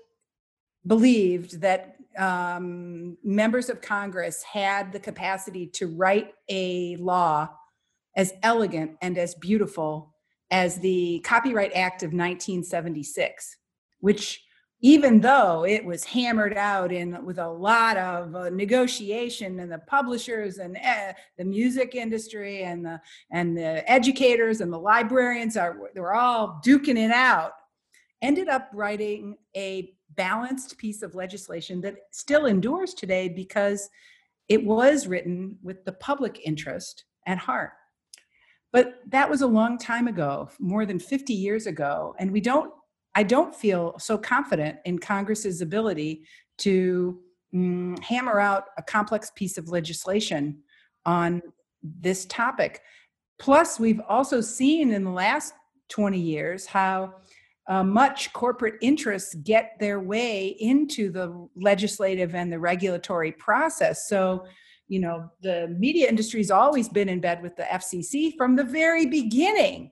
believed 0.85 1.61
that 1.61 1.97
um, 2.17 3.17
members 3.23 3.69
of 3.69 3.81
Congress 3.81 4.43
had 4.43 4.91
the 4.91 4.99
capacity 4.99 5.67
to 5.67 5.87
write 5.87 6.33
a 6.49 6.95
law 6.97 7.49
as 8.15 8.33
elegant 8.43 8.91
and 9.01 9.17
as 9.17 9.33
beautiful 9.35 10.13
as 10.51 10.77
the 10.77 11.19
Copyright 11.21 11.71
Act 11.73 12.03
of 12.03 12.09
1976, 12.09 13.57
which 14.01 14.43
even 14.81 15.21
though 15.21 15.65
it 15.65 15.83
was 15.83 16.03
hammered 16.03 16.55
out 16.55 16.91
in 16.91 17.25
with 17.25 17.39
a 17.39 17.49
lot 17.49 17.95
of 17.95 18.35
uh, 18.35 18.49
negotiation 18.49 19.61
and 19.61 19.71
the 19.71 19.79
publishers 19.79 20.57
and 20.57 20.77
uh, 20.77 21.13
the 21.37 21.45
music 21.45 21.95
industry 21.95 22.63
and 22.63 22.85
the 22.85 22.99
and 23.31 23.57
the 23.57 23.89
educators 23.89 24.59
and 24.59 24.71
the 24.71 24.77
librarians 24.77 25.55
are 25.55 25.77
they 25.95 26.01
were 26.01 26.13
all 26.13 26.61
duking 26.65 26.97
it 26.97 27.11
out 27.11 27.53
ended 28.23 28.47
up 28.47 28.69
writing 28.73 29.35
a 29.55 29.93
balanced 30.15 30.77
piece 30.77 31.03
of 31.03 31.13
legislation 31.13 31.81
that 31.81 31.95
still 32.11 32.45
endures 32.45 32.93
today 32.93 33.27
because 33.27 33.89
it 34.47 34.63
was 34.63 35.05
written 35.05 35.57
with 35.61 35.85
the 35.85 35.91
public 35.91 36.39
interest 36.43 37.05
at 37.27 37.37
heart. 37.37 37.71
But 38.71 38.95
that 39.09 39.29
was 39.29 39.41
a 39.41 39.47
long 39.47 39.77
time 39.77 40.07
ago, 40.07 40.49
more 40.59 40.85
than 40.85 40.97
50 40.97 41.33
years 41.33 41.67
ago, 41.67 42.15
and 42.17 42.31
we 42.31 42.41
don't 42.41 42.73
I 43.15 43.21
don't 43.21 43.53
feel 43.53 43.93
so 43.99 44.17
confident 44.17 44.79
in 44.85 44.97
Congress's 44.97 45.61
ability 45.61 46.23
to 46.59 47.19
mm, 47.53 47.99
hammer 47.99 48.39
out 48.39 48.65
a 48.79 48.81
complex 48.81 49.31
piece 49.35 49.59
of 49.59 49.69
legislation 49.69 50.63
on 51.05 51.43
this 51.83 52.25
topic. 52.25 52.81
Plus, 53.37 53.79
we've 53.79 54.01
also 54.09 54.41
seen 54.41 54.91
in 54.91 55.03
the 55.03 55.11
last 55.11 55.53
20 55.89 56.19
years 56.19 56.65
how 56.65 57.13
uh, 57.67 57.83
much 57.83 58.33
corporate 58.33 58.75
interests 58.81 59.35
get 59.35 59.73
their 59.79 59.99
way 59.99 60.47
into 60.59 61.11
the 61.11 61.47
legislative 61.55 62.35
and 62.35 62.51
the 62.51 62.59
regulatory 62.59 63.31
process. 63.31 64.07
So, 64.09 64.45
you 64.89 64.99
know, 64.99 65.29
the 65.41 65.73
media 65.79 66.09
industry 66.09 66.41
has 66.41 66.51
always 66.51 66.89
been 66.89 67.07
in 67.07 67.21
bed 67.21 67.41
with 67.41 67.55
the 67.55 67.63
FCC 67.63 68.33
from 68.37 68.55
the 68.55 68.65
very 68.65 69.05
beginning, 69.05 69.91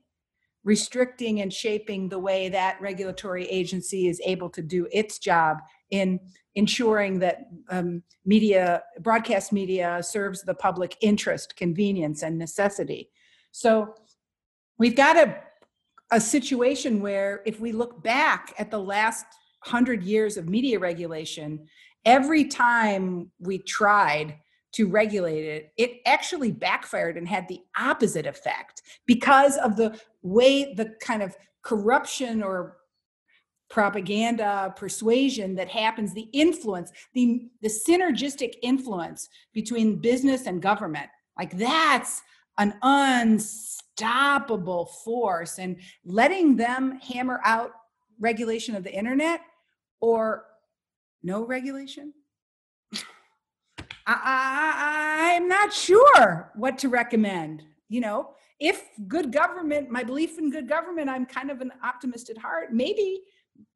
restricting 0.64 1.40
and 1.40 1.52
shaping 1.52 2.08
the 2.08 2.18
way 2.18 2.50
that 2.50 2.80
regulatory 2.80 3.46
agency 3.46 4.06
is 4.06 4.20
able 4.24 4.50
to 4.50 4.62
do 4.62 4.86
its 4.92 5.18
job 5.18 5.58
in 5.90 6.20
ensuring 6.54 7.18
that 7.20 7.46
um, 7.70 8.02
media, 8.26 8.82
broadcast 9.00 9.50
media, 9.50 9.98
serves 10.02 10.42
the 10.42 10.54
public 10.54 10.96
interest, 11.00 11.56
convenience, 11.56 12.22
and 12.22 12.38
necessity. 12.38 13.08
So, 13.50 13.94
we've 14.78 14.96
got 14.96 15.14
to 15.14 15.36
a 16.12 16.20
situation 16.20 17.00
where 17.00 17.42
if 17.46 17.58
we 17.58 17.72
look 17.72 18.02
back 18.04 18.54
at 18.58 18.70
the 18.70 18.78
last 18.78 19.24
hundred 19.60 20.04
years 20.04 20.36
of 20.36 20.48
media 20.48 20.78
regulation, 20.78 21.66
every 22.04 22.44
time 22.44 23.30
we 23.40 23.58
tried 23.58 24.36
to 24.72 24.86
regulate 24.88 25.44
it, 25.44 25.72
it 25.76 26.00
actually 26.06 26.52
backfired 26.52 27.16
and 27.16 27.26
had 27.26 27.48
the 27.48 27.60
opposite 27.78 28.26
effect 28.26 28.82
because 29.06 29.56
of 29.58 29.76
the 29.76 29.98
way 30.22 30.74
the 30.74 30.94
kind 31.00 31.22
of 31.22 31.36
corruption 31.62 32.42
or 32.42 32.76
propaganda 33.70 34.74
persuasion 34.76 35.54
that 35.54 35.68
happens 35.68 36.12
the 36.12 36.28
influence 36.34 36.92
the 37.14 37.48
the 37.62 37.68
synergistic 37.68 38.52
influence 38.62 39.30
between 39.54 39.96
business 39.96 40.46
and 40.46 40.60
government. 40.60 41.08
Like 41.38 41.56
that's 41.56 42.20
an 42.58 42.74
unstoppable 42.82 44.86
force 45.04 45.58
and 45.58 45.76
letting 46.04 46.56
them 46.56 46.98
hammer 47.00 47.40
out 47.44 47.72
regulation 48.20 48.74
of 48.74 48.84
the 48.84 48.92
internet 48.92 49.40
or 50.00 50.44
no 51.22 51.44
regulation? 51.44 52.12
I, 54.04 55.34
am 55.36 55.48
not 55.48 55.72
sure 55.72 56.50
what 56.56 56.76
to 56.78 56.88
recommend 56.88 57.62
you 57.92 58.00
know? 58.00 58.30
If 58.58 58.88
good 59.06 59.32
government 59.32 59.90
my 59.90 60.02
belief 60.02 60.38
in 60.38 60.50
good 60.50 60.68
government 60.68 61.10
i'm 61.10 61.26
kind 61.26 61.50
of 61.50 61.60
an 61.60 61.72
optimist 61.84 62.30
at 62.30 62.38
heart 62.38 62.72
maybe 62.72 63.22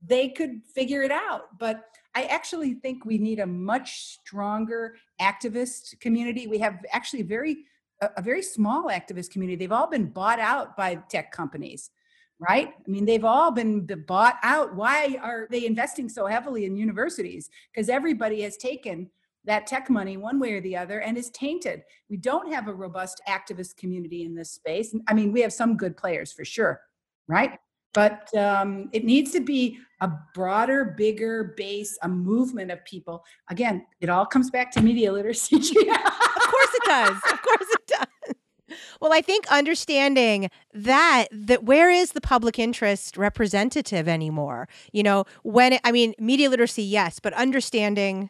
they 0.04 0.30
could 0.30 0.62
figure 0.74 1.02
it 1.02 1.10
out. 1.10 1.58
But 1.58 1.84
i 2.14 2.24
actually 2.24 2.74
think 2.74 3.04
we 3.04 3.18
need 3.18 3.40
a 3.40 3.46
much 3.46 4.18
stronger 4.20 4.94
activist 5.20 6.00
community. 6.00 6.46
We 6.46 6.58
have 6.58 6.84
actually 6.92 7.22
very 7.22 7.64
a, 8.00 8.10
a 8.16 8.22
very 8.22 8.42
small 8.42 8.84
activist 8.84 9.30
community. 9.30 9.56
They've 9.56 9.72
all 9.72 9.88
been 9.88 10.06
bought 10.06 10.40
out 10.40 10.76
by 10.76 10.96
tech 11.08 11.32
companies 11.32 11.90
right? 12.38 12.68
I 12.68 12.90
mean, 12.90 13.06
they've 13.06 13.24
all 13.24 13.50
been 13.50 13.86
bought 14.06 14.36
out. 14.42 14.74
Why 14.74 15.18
are 15.22 15.48
they 15.50 15.66
investing 15.66 16.08
so 16.08 16.26
heavily 16.26 16.66
in 16.66 16.76
universities? 16.76 17.48
Because 17.72 17.88
everybody 17.88 18.42
has 18.42 18.56
taken 18.56 19.10
that 19.46 19.66
tech 19.66 19.88
money 19.88 20.16
one 20.16 20.38
way 20.38 20.52
or 20.52 20.60
the 20.60 20.76
other 20.76 21.00
and 21.00 21.16
is 21.16 21.30
tainted. 21.30 21.82
We 22.10 22.16
don't 22.16 22.52
have 22.52 22.68
a 22.68 22.74
robust 22.74 23.22
activist 23.28 23.76
community 23.76 24.24
in 24.24 24.34
this 24.34 24.50
space. 24.50 24.94
I 25.06 25.14
mean, 25.14 25.32
we 25.32 25.40
have 25.40 25.52
some 25.52 25.76
good 25.76 25.96
players 25.96 26.32
for 26.32 26.44
sure, 26.44 26.80
right? 27.28 27.58
But 27.96 28.28
um, 28.36 28.90
it 28.92 29.04
needs 29.04 29.32
to 29.32 29.40
be 29.40 29.78
a 30.02 30.10
broader, 30.34 30.94
bigger 30.98 31.54
base, 31.56 31.98
a 32.02 32.08
movement 32.08 32.70
of 32.70 32.84
people. 32.84 33.24
Again, 33.48 33.86
it 34.02 34.10
all 34.10 34.26
comes 34.26 34.50
back 34.50 34.70
to 34.72 34.82
media 34.82 35.10
literacy. 35.10 35.56
of 35.56 35.62
course 35.62 36.74
it 36.74 36.84
does. 36.84 37.16
Of 37.32 37.40
course 37.42 37.68
it 37.70 37.86
does. 37.86 38.76
Well, 39.00 39.14
I 39.14 39.22
think 39.22 39.46
understanding 39.50 40.50
that 40.74 41.28
that 41.32 41.64
where 41.64 41.90
is 41.90 42.12
the 42.12 42.20
public 42.20 42.58
interest 42.58 43.16
representative 43.16 44.08
anymore? 44.08 44.68
You 44.92 45.02
know, 45.02 45.24
when 45.42 45.74
it, 45.74 45.80
I 45.82 45.90
mean 45.90 46.12
media 46.18 46.50
literacy, 46.50 46.82
yes, 46.82 47.18
but 47.18 47.32
understanding 47.32 48.28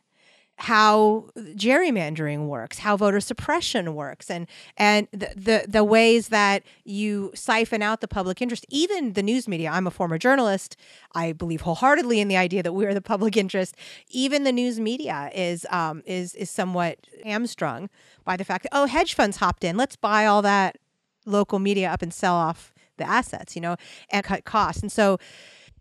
how 0.59 1.27
gerrymandering 1.37 2.47
works, 2.47 2.79
how 2.79 2.97
voter 2.97 3.21
suppression 3.21 3.95
works, 3.95 4.31
and 4.31 4.47
and 4.77 5.07
the, 5.13 5.31
the 5.37 5.65
the 5.69 5.85
ways 5.85 6.29
that 6.29 6.63
you 6.85 7.31
siphon 7.35 7.83
out 7.83 8.01
the 8.01 8.09
public 8.09 8.41
interest. 8.41 8.65
Even 8.71 9.13
the 9.13 9.23
news 9.23 9.47
media. 9.47 9.71
I'm 9.71 9.87
a 9.87 9.91
former 9.91 10.17
journalist. 10.17 10.77
I 11.15 11.33
believe 11.33 11.63
wholeheartedly 11.63 12.21
in 12.21 12.29
the 12.29 12.37
idea 12.37 12.63
that 12.63 12.73
we 12.73 12.87
are 12.87 12.95
the 12.95 13.03
public 13.03 13.37
interest. 13.37 13.77
Even 14.09 14.45
the 14.45 14.53
news 14.53 14.81
media 14.81 15.31
is 15.35 15.67
um, 15.71 16.03
is 16.07 16.35
is 16.35 16.49
somewhat 16.49 16.99
hamstrung 17.23 17.91
by 18.25 18.37
the 18.37 18.45
fact 18.45 18.63
that 18.63 18.71
oh, 18.73 18.87
hedge 18.87 19.15
funds 19.15 19.37
hopped 19.37 19.63
in. 19.63 19.77
Let's 19.77 19.97
buy 19.97 20.25
all 20.25 20.41
that 20.43 20.79
local 21.27 21.59
media 21.59 21.91
up 21.91 22.01
and 22.01 22.15
sell 22.15 22.35
off 22.35 22.73
the 22.97 23.07
assets, 23.07 23.55
you 23.55 23.61
know, 23.61 23.77
and 24.11 24.25
cut 24.25 24.45
costs. 24.45 24.81
And 24.81 24.91
so 24.91 25.19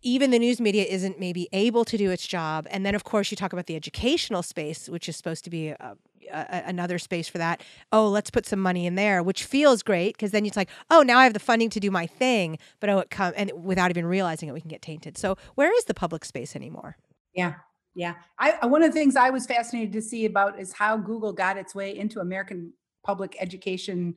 even 0.05 0.29
the 0.29 0.37
news 0.37 0.61
media 0.61 0.83
isn't 0.83 1.19
maybe 1.19 1.49
able 1.51 1.83
to 1.83 1.97
do 1.97 2.11
its 2.11 2.25
job. 2.27 2.67
And 2.69 2.85
then, 2.85 2.93
of 2.93 3.03
course, 3.03 3.31
you 3.31 3.35
talk 3.35 3.51
about 3.53 3.65
the 3.65 3.75
educational 3.75 4.43
space, 4.43 4.87
which 4.87 5.09
is 5.09 5.17
supposed 5.17 5.43
to 5.45 5.49
be 5.49 5.71
uh, 5.71 5.95
a, 6.31 6.37
a, 6.37 6.63
another 6.67 6.99
space 6.99 7.27
for 7.27 7.39
that. 7.39 7.63
Oh, 7.91 8.07
let's 8.07 8.29
put 8.29 8.45
some 8.45 8.59
money 8.59 8.85
in 8.85 8.93
there, 8.93 9.23
which 9.23 9.43
feels 9.43 9.81
great 9.81 10.15
because 10.15 10.29
then 10.29 10.45
it's 10.45 10.55
like, 10.55 10.69
oh, 10.91 11.01
now 11.01 11.17
I 11.17 11.23
have 11.23 11.33
the 11.33 11.39
funding 11.39 11.71
to 11.71 11.79
do 11.79 11.89
my 11.89 12.05
thing, 12.05 12.59
but 12.79 12.89
oh, 12.91 12.99
it 12.99 13.09
come 13.09 13.33
and 13.35 13.51
without 13.55 13.89
even 13.89 14.05
realizing 14.05 14.47
it, 14.47 14.51
we 14.53 14.61
can 14.61 14.69
get 14.69 14.83
tainted. 14.83 15.17
So, 15.17 15.37
where 15.55 15.75
is 15.75 15.85
the 15.85 15.95
public 15.95 16.23
space 16.23 16.55
anymore? 16.55 16.97
Yeah, 17.33 17.55
yeah. 17.95 18.13
I 18.37 18.51
uh, 18.61 18.67
one 18.67 18.83
of 18.83 18.93
the 18.93 18.97
things 18.97 19.15
I 19.15 19.31
was 19.31 19.47
fascinated 19.47 19.91
to 19.93 20.03
see 20.03 20.25
about 20.25 20.59
is 20.59 20.71
how 20.71 20.97
Google 20.97 21.33
got 21.33 21.57
its 21.57 21.73
way 21.73 21.97
into 21.97 22.19
American 22.19 22.73
public 23.03 23.35
education 23.39 24.15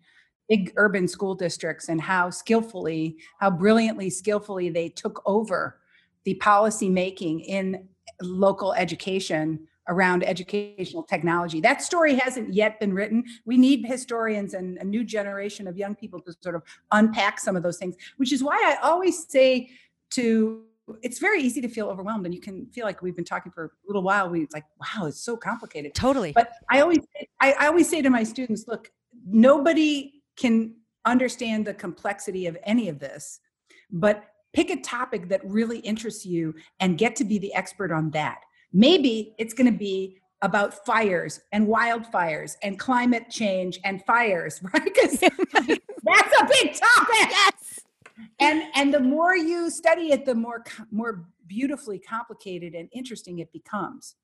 big 0.49 0.73
urban 0.77 1.07
school 1.07 1.35
districts 1.35 1.89
and 1.89 2.01
how 2.01 2.31
skillfully, 2.31 3.17
how 3.39 3.51
brilliantly 3.51 4.11
skillfully 4.11 4.71
they 4.71 4.89
took 4.89 5.23
over 5.27 5.79
the 6.25 6.35
policy 6.35 6.89
making 6.89 7.41
in 7.41 7.89
local 8.23 8.73
education 8.75 9.67
around 9.89 10.23
educational 10.23 11.03
technology. 11.03 11.61
That 11.61 11.83
story 11.83 12.15
hasn't 12.15 12.53
yet 12.53 12.79
been 12.79 12.93
written. 12.93 13.25
We 13.47 13.57
need 13.57 13.87
historians 13.87 14.55
and 14.55 14.77
a 14.79 14.85
new 14.85 15.03
generation 15.03 15.67
of 15.67 15.77
young 15.77 15.95
people 15.95 16.21
to 16.23 16.33
sort 16.43 16.55
of 16.55 16.63
unpack 16.93 17.41
some 17.41 17.57
of 17.57 17.63
those 17.63 17.79
things, 17.79 17.97
which 18.19 18.33
is 18.33 18.43
why 18.43 18.57
I 18.57 18.87
always 18.87 19.27
say 19.29 19.71
to 20.11 20.65
it's 21.03 21.19
very 21.19 21.43
easy 21.43 21.61
to 21.61 21.69
feel 21.69 21.89
overwhelmed 21.89 22.25
and 22.25 22.35
you 22.35 22.41
can 22.41 22.67
feel 22.67 22.87
like 22.87 23.03
we've 23.03 23.17
been 23.17 23.25
talking 23.25 23.53
for 23.53 23.67
a 23.67 23.71
little 23.87 24.03
while 24.03 24.31
we 24.31 24.47
like 24.55 24.65
wow 24.81 25.05
it's 25.05 25.21
so 25.21 25.37
complicated 25.37 25.95
totally 25.95 26.33
but 26.33 26.53
i 26.71 26.81
always 26.81 27.01
I, 27.43 27.53
I 27.61 27.67
always 27.67 27.91
say 27.91 28.01
to 28.01 28.09
my 28.09 28.23
students 28.23 28.65
look 28.67 28.91
nobody 29.27 30.18
can 30.39 30.75
understand 31.05 31.67
the 31.67 31.75
complexity 31.75 32.47
of 32.47 32.57
any 32.65 32.89
of 32.89 32.99
this, 32.99 33.41
but 33.91 34.25
pick 34.53 34.71
a 34.71 34.81
topic 34.81 35.29
that 35.29 35.41
really 35.45 35.79
interests 35.81 36.25
you 36.25 36.55
and 36.81 36.99
get 36.99 37.17
to 37.17 37.25
be 37.25 37.39
the 37.39 37.53
expert 37.55 37.93
on 37.93 38.11
that. 38.11 38.39
Maybe 38.73 39.35
it's 39.39 39.55
going 39.55 39.71
to 39.71 39.79
be 39.79 40.19
about 40.43 40.87
fires 40.87 41.41
and 41.53 41.67
wildfires 41.67 42.57
and 42.63 42.79
climate 42.79 43.29
change 43.29 43.81
and 43.85 44.05
fires, 44.05 44.63
right? 44.73 44.85
Because 44.85 45.19
that's 45.21 46.41
a 46.41 46.49
big 46.63 46.75
topic. 46.75 47.31
Yes. 47.31 47.81
And 48.41 48.63
and 48.75 48.93
the 48.93 49.01
more 49.01 49.37
you 49.37 49.71
study 49.71 50.13
it, 50.13 50.25
the 50.25 50.35
more 50.35 50.65
more 50.91 51.29
beautifully 51.47 51.99
complicated 51.99 52.75
and 52.75 52.89
interesting 52.93 53.39
it 53.39 53.53
becomes. 53.53 54.17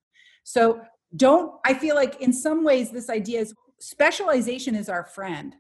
So 0.45 0.83
don't 1.17 1.55
I 1.65 1.75
feel 1.75 1.95
like 1.95 2.21
in 2.21 2.33
some 2.33 2.65
ways 2.65 2.91
this 2.91 3.09
idea 3.09 3.41
is 3.41 3.55
specialization 3.79 4.75
is 4.75 4.89
our 4.89 5.05
friend 5.05 5.55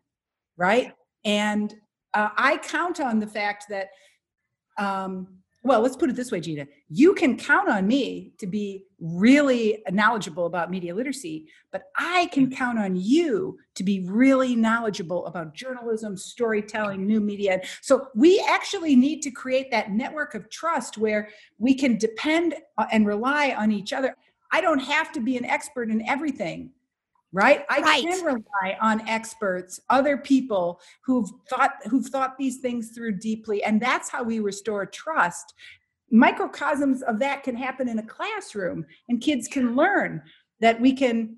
right? 0.56 0.92
And 1.24 1.74
uh, 2.12 2.30
I 2.36 2.58
count 2.58 3.00
on 3.00 3.18
the 3.18 3.26
fact 3.26 3.66
that, 3.70 3.88
um, 4.78 5.28
well, 5.62 5.80
let's 5.80 5.96
put 5.96 6.10
it 6.10 6.16
this 6.16 6.30
way, 6.30 6.40
Gina. 6.40 6.66
You 6.90 7.14
can 7.14 7.38
count 7.38 7.70
on 7.70 7.86
me 7.86 8.34
to 8.38 8.46
be 8.46 8.84
really 9.00 9.82
knowledgeable 9.90 10.44
about 10.44 10.70
media 10.70 10.94
literacy, 10.94 11.48
but 11.72 11.84
I 11.96 12.26
can 12.32 12.54
count 12.54 12.78
on 12.78 12.96
you 12.96 13.58
to 13.74 13.82
be 13.82 14.06
really 14.06 14.54
knowledgeable 14.54 15.24
about 15.26 15.54
journalism, 15.54 16.18
storytelling, 16.18 17.06
new 17.06 17.20
media. 17.20 17.62
So 17.80 18.08
we 18.14 18.44
actually 18.46 18.94
need 18.94 19.22
to 19.22 19.30
create 19.30 19.70
that 19.70 19.90
network 19.90 20.34
of 20.34 20.50
trust 20.50 20.98
where 20.98 21.30
we 21.58 21.74
can 21.74 21.96
depend 21.96 22.54
uh, 22.76 22.86
and 22.92 23.06
rely 23.06 23.54
on 23.56 23.72
each 23.72 23.94
other. 23.94 24.14
I 24.52 24.60
don't 24.60 24.80
have 24.80 25.12
to 25.12 25.20
be 25.20 25.38
an 25.38 25.46
expert 25.46 25.90
in 25.90 26.06
everything 26.06 26.70
right? 27.34 27.64
I 27.68 27.80
right. 27.80 28.02
can 28.02 28.24
rely 28.24 28.78
on 28.80 29.06
experts 29.08 29.80
other 29.90 30.16
people 30.16 30.80
who've 31.04 31.28
thought 31.50 31.72
who've 31.90 32.06
thought 32.06 32.38
these 32.38 32.58
things 32.58 32.90
through 32.90 33.18
deeply 33.18 33.62
and 33.64 33.82
that's 33.82 34.08
how 34.08 34.22
we 34.22 34.38
restore 34.38 34.86
trust. 34.86 35.52
Microcosms 36.10 37.02
of 37.02 37.18
that 37.18 37.42
can 37.42 37.56
happen 37.56 37.88
in 37.88 37.98
a 37.98 38.06
classroom 38.06 38.86
and 39.08 39.20
kids 39.20 39.48
can 39.48 39.74
learn 39.74 40.22
that 40.60 40.80
we 40.80 40.92
can 40.92 41.36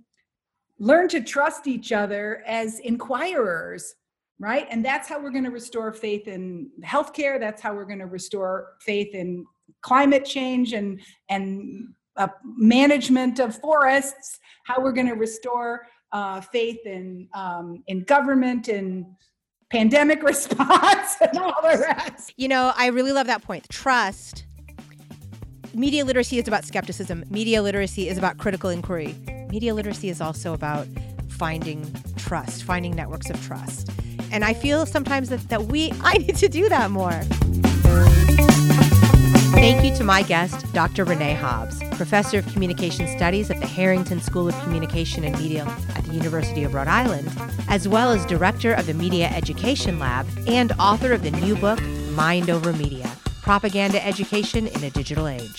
learn 0.78 1.08
to 1.08 1.22
trust 1.22 1.66
each 1.66 1.90
other 1.90 2.44
as 2.46 2.78
inquirers 2.80 3.94
right? 4.38 4.66
And 4.70 4.84
that's 4.84 5.08
how 5.08 5.18
we're 5.18 5.30
going 5.30 5.44
to 5.44 5.50
restore 5.50 5.94
faith 5.94 6.28
in 6.28 6.68
healthcare 6.82 7.40
that's 7.40 7.62
how 7.62 7.74
we're 7.74 7.86
going 7.86 8.00
to 8.00 8.06
restore 8.06 8.74
faith 8.80 9.14
in 9.14 9.46
climate 9.80 10.26
change 10.26 10.74
and 10.74 11.00
and 11.30 11.94
management 12.44 13.38
of 13.38 13.58
forests, 13.58 14.38
how 14.64 14.80
we're 14.80 14.92
going 14.92 15.08
to 15.08 15.14
restore 15.14 15.86
uh, 16.12 16.40
faith 16.40 16.78
in 16.84 17.28
um, 17.34 17.82
in 17.86 18.02
government 18.04 18.68
and 18.68 19.06
pandemic 19.70 20.22
response 20.32 21.16
and 21.20 21.38
all 21.38 21.60
the 21.62 21.78
rest. 21.78 22.32
You 22.36 22.48
know, 22.48 22.72
I 22.76 22.86
really 22.86 23.12
love 23.12 23.26
that 23.26 23.42
point. 23.42 23.68
Trust. 23.68 24.44
Media 25.74 26.04
literacy 26.04 26.38
is 26.38 26.48
about 26.48 26.64
skepticism. 26.64 27.24
Media 27.28 27.60
literacy 27.60 28.08
is 28.08 28.16
about 28.16 28.38
critical 28.38 28.70
inquiry. 28.70 29.14
Media 29.50 29.74
literacy 29.74 30.08
is 30.08 30.22
also 30.22 30.54
about 30.54 30.86
finding 31.28 31.84
trust, 32.16 32.62
finding 32.62 32.96
networks 32.96 33.28
of 33.28 33.44
trust. 33.44 33.90
And 34.32 34.42
I 34.42 34.54
feel 34.54 34.86
sometimes 34.86 35.28
that, 35.28 35.48
that 35.50 35.64
we 35.64 35.92
I 36.00 36.14
need 36.14 36.36
to 36.36 36.48
do 36.48 36.68
that 36.68 36.90
more. 36.90 37.20
Thank 39.56 39.84
you 39.84 39.94
to 39.96 40.04
my 40.04 40.22
guest, 40.22 40.70
Dr. 40.74 41.04
Renee 41.04 41.32
Hobbs, 41.32 41.82
Professor 41.92 42.38
of 42.38 42.46
Communication 42.52 43.08
Studies 43.08 43.50
at 43.50 43.58
the 43.58 43.66
Harrington 43.66 44.20
School 44.20 44.48
of 44.48 44.62
Communication 44.62 45.24
and 45.24 45.34
Media 45.38 45.64
at 45.94 46.04
the 46.04 46.12
University 46.12 46.62
of 46.62 46.74
Rhode 46.74 46.88
Island, 46.88 47.32
as 47.66 47.88
well 47.88 48.12
as 48.12 48.26
Director 48.26 48.74
of 48.74 48.86
the 48.86 48.92
Media 48.92 49.28
Education 49.28 49.98
Lab 49.98 50.26
and 50.46 50.72
author 50.78 51.14
of 51.14 51.22
the 51.22 51.30
new 51.30 51.56
book, 51.56 51.80
Mind 52.10 52.50
Over 52.50 52.74
Media 52.74 53.10
Propaganda 53.40 54.04
Education 54.04 54.66
in 54.66 54.84
a 54.84 54.90
Digital 54.90 55.26
Age. 55.26 55.58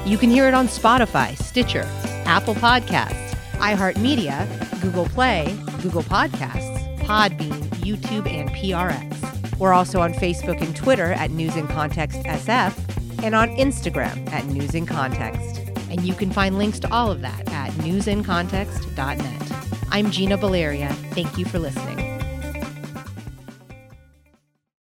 you 0.06 0.17
can 0.17 0.30
hear 0.30 0.49
it 0.49 0.54
on 0.54 0.67
Spotify, 0.67 1.38
Stitcher, 1.38 1.88
Apple 2.25 2.54
Podcasts, 2.54 3.34
iHeartMedia, 3.60 4.82
Google 4.82 5.06
Play, 5.06 5.58
Google 5.82 6.04
Podcasts, 6.04 6.97
Podbean, 6.97 7.63
YouTube, 7.78 8.30
and 8.30 8.49
PRX. 8.49 9.58
We're 9.58 9.71
also 9.71 10.01
on 10.01 10.13
Facebook 10.13 10.62
and 10.62 10.75
Twitter 10.75 11.13
at 11.13 11.32
News 11.32 11.56
in 11.56 11.65
Context 11.67 12.19
SF 12.23 13.23
and 13.23 13.34
on 13.34 13.47
Instagram 13.56 14.30
at 14.34 14.45
News 14.47 14.75
in 14.75 14.86
Context 14.86 15.64
and 15.95 16.05
you 16.05 16.13
can 16.13 16.29
find 16.29 16.58
links 16.58 16.77
to 16.79 16.93
all 16.93 17.10
of 17.10 17.21
that 17.21 17.49
at 17.51 17.71
newsincontext.net. 17.73 19.51
I'm 19.91 20.12
Gina 20.12 20.38
Baleria. 20.38 20.93
Thank 21.13 21.38
you 21.38 21.45
for 21.45 21.58
listening. 21.58 22.05